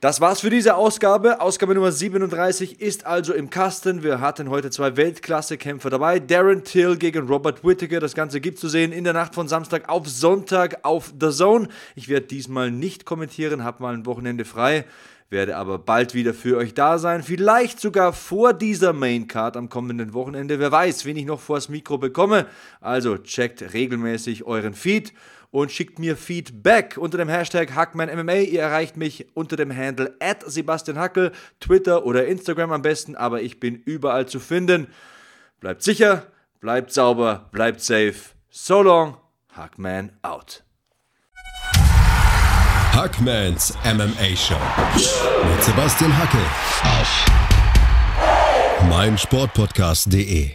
Das 0.00 0.20
war's 0.20 0.40
für 0.40 0.50
diese 0.50 0.76
Ausgabe. 0.76 1.40
Ausgabe 1.40 1.74
Nummer 1.74 1.90
37 1.90 2.80
ist 2.80 3.06
also 3.06 3.34
im 3.34 3.50
Kasten. 3.50 4.04
Wir 4.04 4.20
hatten 4.20 4.48
heute 4.50 4.70
zwei 4.70 4.96
Weltklasse-Kämpfer 4.96 5.90
dabei. 5.90 6.20
Darren 6.20 6.62
Till 6.62 6.96
gegen 6.96 7.26
Robert 7.26 7.64
Whittaker. 7.64 7.98
Das 7.98 8.14
Ganze 8.14 8.40
gibt 8.40 8.60
zu 8.60 8.68
sehen 8.68 8.92
in 8.92 9.02
der 9.02 9.14
Nacht 9.14 9.34
von 9.34 9.48
Samstag 9.48 9.88
auf 9.88 10.08
Sonntag 10.08 10.84
auf 10.84 11.12
The 11.20 11.30
Zone. 11.30 11.66
Ich 11.96 12.08
werde 12.08 12.28
diesmal 12.28 12.70
nicht 12.70 13.04
kommentieren, 13.04 13.64
habe 13.64 13.82
mal 13.82 13.94
ein 13.94 14.06
Wochenende 14.06 14.44
frei 14.44 14.84
werde 15.30 15.56
aber 15.56 15.78
bald 15.78 16.14
wieder 16.14 16.32
für 16.32 16.56
euch 16.56 16.74
da 16.74 16.98
sein. 16.98 17.22
Vielleicht 17.22 17.80
sogar 17.80 18.12
vor 18.12 18.54
dieser 18.54 18.92
Maincard 18.92 19.56
am 19.56 19.68
kommenden 19.68 20.14
Wochenende. 20.14 20.58
Wer 20.58 20.72
weiß, 20.72 21.04
wen 21.04 21.16
ich 21.16 21.26
noch 21.26 21.40
vors 21.40 21.68
Mikro 21.68 21.98
bekomme. 21.98 22.46
Also 22.80 23.18
checkt 23.18 23.74
regelmäßig 23.74 24.44
euren 24.44 24.74
Feed 24.74 25.12
und 25.50 25.72
schickt 25.72 25.98
mir 25.98 26.16
Feedback 26.16 26.96
unter 26.98 27.18
dem 27.18 27.28
Hashtag 27.28 27.74
HackmanMMA. 27.74 28.34
Ihr 28.34 28.62
erreicht 28.62 28.96
mich 28.96 29.26
unter 29.34 29.56
dem 29.56 29.74
Handle 29.74 30.14
at 30.20 30.42
Sebastian 30.50 30.98
Hackel, 30.98 31.32
Twitter 31.60 32.04
oder 32.04 32.26
Instagram 32.26 32.72
am 32.72 32.82
besten, 32.82 33.16
aber 33.16 33.42
ich 33.42 33.60
bin 33.60 33.76
überall 33.76 34.26
zu 34.26 34.40
finden. 34.40 34.88
Bleibt 35.60 35.82
sicher, 35.82 36.26
bleibt 36.60 36.92
sauber, 36.92 37.48
bleibt 37.52 37.80
safe. 37.80 38.34
So 38.50 38.82
long, 38.82 39.16
Hackman 39.52 40.12
out. 40.22 40.62
Hackmans 42.92 43.74
MMA 43.84 44.34
Show 44.34 44.58
mit 45.48 45.62
Sebastian 45.62 46.16
Hacke 46.16 46.38
auf 46.82 47.26
meinsportpodcast.de. 48.88 50.50